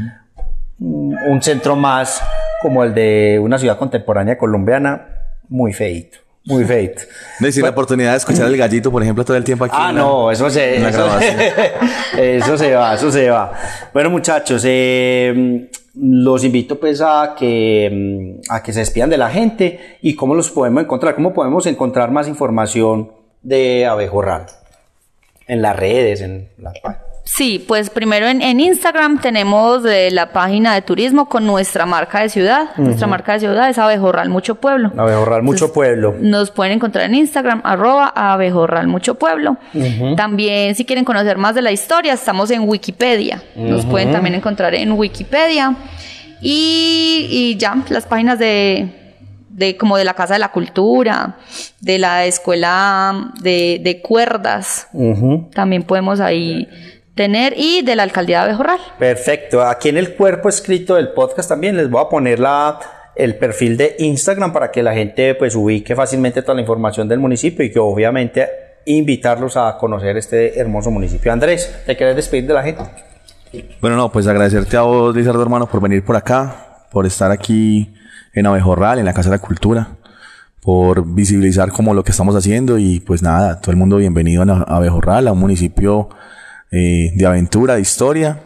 un, 0.79 1.41
centro 1.41 1.77
más 1.77 2.21
como 2.61 2.83
el 2.83 2.93
de 2.93 3.39
una 3.41 3.57
ciudad 3.57 3.77
contemporánea 3.77 4.37
colombiana, 4.37 5.07
muy 5.47 5.71
feito. 5.71 6.17
Muy 6.43 6.65
feito. 6.65 7.03
No, 7.39 7.47
y 7.47 7.51
la 7.51 7.69
oportunidad 7.69 8.11
de 8.11 8.17
escuchar 8.17 8.47
el 8.47 8.57
gallito, 8.57 8.91
por 8.91 9.01
ejemplo, 9.01 9.23
todo 9.23 9.37
el 9.37 9.43
tiempo 9.43 9.65
aquí. 9.65 9.75
Ah, 9.77 9.91
no, 9.91 10.29
eso 10.29 10.49
se, 10.49 10.77
eso, 10.77 11.07
eso, 12.17 12.57
se 12.57 12.75
va, 12.75 12.95
eso 12.95 13.11
se 13.11 13.29
va. 13.29 13.53
Bueno, 13.93 14.09
muchachos, 14.09 14.63
eh, 14.65 15.69
los 15.95 16.43
invito 16.43 16.79
pues 16.79 17.01
a 17.01 17.33
que, 17.37 18.39
a 18.49 18.61
que 18.61 18.73
se 18.73 18.79
despidan 18.79 19.09
de 19.09 19.17
la 19.17 19.29
gente 19.29 19.97
y 20.01 20.15
cómo 20.15 20.35
los 20.35 20.49
podemos 20.49 20.83
encontrar, 20.83 21.15
cómo 21.15 21.33
podemos 21.33 21.65
encontrar 21.65 22.11
más 22.11 22.27
información 22.27 23.20
de 23.41 23.85
Abejorral? 23.85 24.45
En 25.47 25.61
las 25.61 25.75
redes, 25.75 26.21
en 26.21 26.49
la 26.57 26.71
Sí, 27.23 27.63
pues 27.65 27.89
primero 27.89 28.27
en, 28.27 28.59
Instagram 28.59 29.21
tenemos 29.21 29.83
la 29.83 30.33
página 30.33 30.73
de 30.73 30.81
turismo 30.81 31.29
con 31.29 31.45
nuestra 31.45 31.85
marca 31.85 32.19
de 32.21 32.29
ciudad. 32.29 32.75
Nuestra 32.77 33.07
marca 33.07 33.33
de 33.33 33.41
ciudad 33.41 33.69
es 33.69 33.77
Abejorral 33.77 34.29
Mucho 34.29 34.55
Pueblo. 34.55 34.91
Abejorral 34.97 35.43
Mucho 35.43 35.71
Pueblo. 35.71 36.15
Nos 36.19 36.51
pueden 36.51 36.73
encontrar 36.73 37.05
en 37.05 37.15
Instagram, 37.15 37.61
arroba 37.63 38.11
Abejorral 38.15 38.87
Mucho 38.87 39.15
Pueblo. 39.15 39.57
También 40.17 40.75
si 40.75 40.83
quieren 40.83 41.05
conocer 41.05 41.37
más 41.37 41.55
de 41.55 41.61
la 41.61 41.71
historia, 41.71 42.13
estamos 42.13 42.49
en 42.51 42.67
Wikipedia. 42.67 43.41
Nos 43.55 43.85
pueden 43.85 44.11
también 44.11 44.35
encontrar 44.35 44.73
en 44.73 44.91
Wikipedia. 44.91 45.75
Y, 46.41 47.27
y 47.29 47.57
ya, 47.57 47.77
las 47.89 48.07
páginas 48.07 48.39
de, 48.39 49.00
de 49.61 49.77
como 49.77 49.95
de 49.95 50.03
la 50.03 50.15
Casa 50.15 50.33
de 50.33 50.39
la 50.39 50.51
Cultura, 50.51 51.37
de 51.79 51.99
la 51.99 52.25
Escuela 52.25 53.31
de, 53.41 54.01
Cuerdas, 54.03 54.87
también 55.53 55.83
podemos 55.83 56.19
ahí 56.19 56.67
tener, 57.15 57.53
y 57.55 57.83
de 57.83 57.95
la 57.95 58.03
Alcaldía 58.03 58.39
de 58.39 58.45
Abejorral. 58.45 58.79
Perfecto, 58.97 59.61
aquí 59.61 59.89
en 59.89 59.97
el 59.97 60.15
cuerpo 60.15 60.49
escrito 60.49 60.95
del 60.95 61.09
podcast 61.09 61.47
también 61.47 61.77
les 61.77 61.89
voy 61.89 62.01
a 62.03 62.09
poner 62.09 62.39
la, 62.39 62.79
el 63.15 63.35
perfil 63.35 63.77
de 63.77 63.95
Instagram 63.99 64.51
para 64.51 64.71
que 64.71 64.81
la 64.81 64.93
gente 64.93 65.35
pues 65.35 65.55
ubique 65.55 65.95
fácilmente 65.95 66.41
toda 66.41 66.55
la 66.55 66.61
información 66.61 67.07
del 67.07 67.19
municipio 67.19 67.63
y 67.63 67.71
que 67.71 67.79
obviamente 67.79 68.49
invitarlos 68.85 69.57
a 69.57 69.77
conocer 69.77 70.17
este 70.17 70.59
hermoso 70.59 70.89
municipio. 70.89 71.31
Andrés, 71.31 71.83
¿te 71.85 71.95
quieres 71.95 72.15
despedir 72.15 72.47
de 72.47 72.53
la 72.55 72.63
gente? 72.63 72.83
Bueno, 73.79 73.95
no, 73.95 74.11
pues 74.11 74.25
agradecerte 74.25 74.75
a 74.75 74.81
vos, 74.81 75.15
Lizardo, 75.15 75.43
hermano, 75.43 75.67
por 75.67 75.81
venir 75.81 76.03
por 76.03 76.15
acá, 76.15 76.87
por 76.89 77.05
estar 77.05 77.29
aquí 77.29 77.93
en 78.33 78.45
Abejorral, 78.45 78.99
en 78.99 79.05
la 79.05 79.13
Casa 79.13 79.29
de 79.29 79.37
la 79.37 79.41
Cultura, 79.41 79.89
por 80.61 81.13
visibilizar 81.13 81.71
como 81.71 81.93
lo 81.93 82.03
que 82.03 82.11
estamos 82.11 82.35
haciendo 82.35 82.77
y 82.77 82.99
pues 82.99 83.21
nada, 83.23 83.59
todo 83.59 83.71
el 83.71 83.77
mundo 83.77 83.97
bienvenido 83.97 84.43
a 84.43 84.75
Abejorral, 84.75 85.27
a 85.27 85.31
un 85.31 85.39
municipio 85.39 86.09
eh, 86.71 87.11
de 87.15 87.25
aventura, 87.25 87.75
de 87.75 87.81
historia 87.81 88.43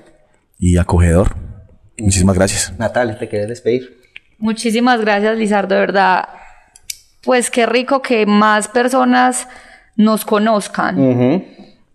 y 0.57 0.77
acogedor. 0.77 1.35
Muchísimas 1.97 2.35
gracias. 2.35 2.73
Natalia, 2.77 3.17
¿te 3.17 3.27
quieres 3.27 3.49
despedir? 3.49 3.97
Muchísimas 4.37 5.01
gracias, 5.01 5.37
Lizardo, 5.37 5.75
de 5.75 5.81
verdad. 5.81 6.27
Pues 7.23 7.49
qué 7.49 7.65
rico 7.65 8.01
que 8.01 8.25
más 8.25 8.67
personas 8.67 9.47
nos 9.95 10.25
conozcan 10.25 11.43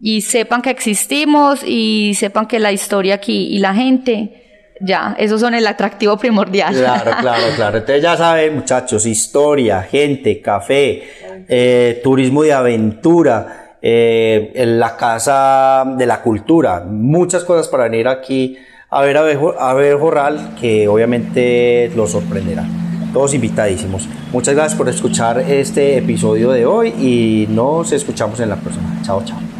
y 0.01 0.23
sepan 0.23 0.63
que 0.63 0.71
existimos 0.71 1.63
y 1.65 2.15
sepan 2.15 2.47
que 2.47 2.59
la 2.59 2.73
historia 2.73 3.17
aquí 3.17 3.49
y 3.49 3.59
la 3.59 3.75
gente 3.75 4.50
ya, 4.81 5.15
esos 5.19 5.41
son 5.41 5.55
el 5.55 5.67
atractivo 5.67 6.17
primordial. 6.17 6.75
Claro, 6.75 7.13
claro, 7.21 7.45
claro. 7.57 7.79
Entonces 7.79 8.03
ya 8.03 8.17
saben, 8.17 8.57
muchachos, 8.57 9.07
historia, 9.07 9.83
gente, 9.83 10.41
café, 10.41 11.03
eh, 11.49 12.01
turismo 12.03 12.43
de 12.43 12.53
aventura 12.53 13.77
eh, 13.83 14.53
en 14.55 14.79
la 14.81 14.97
Casa 14.97 15.85
de 15.97 16.07
la 16.07 16.23
Cultura. 16.23 16.81
Muchas 16.81 17.45
cosas 17.45 17.69
para 17.69 17.85
venir 17.85 18.09
aquí 18.09 18.59
a 18.89 19.03
ver 19.03 19.17
a 19.17 19.75
ver 19.75 19.99
Jorral, 19.99 20.55
que 20.61 20.89
obviamente 20.89 21.93
los 21.95 22.11
sorprenderá. 22.11 22.65
Todos 23.13 23.35
invitadísimos. 23.35 24.09
Muchas 24.33 24.55
gracias 24.55 24.77
por 24.77 24.89
escuchar 24.89 25.41
este 25.41 25.99
episodio 25.99 26.51
de 26.53 26.65
hoy 26.67 26.89
y 26.91 27.47
nos 27.51 27.93
escuchamos 27.93 28.41
en 28.41 28.49
la 28.49 28.57
próxima. 28.57 29.01
Chao, 29.03 29.23
chao. 29.25 29.60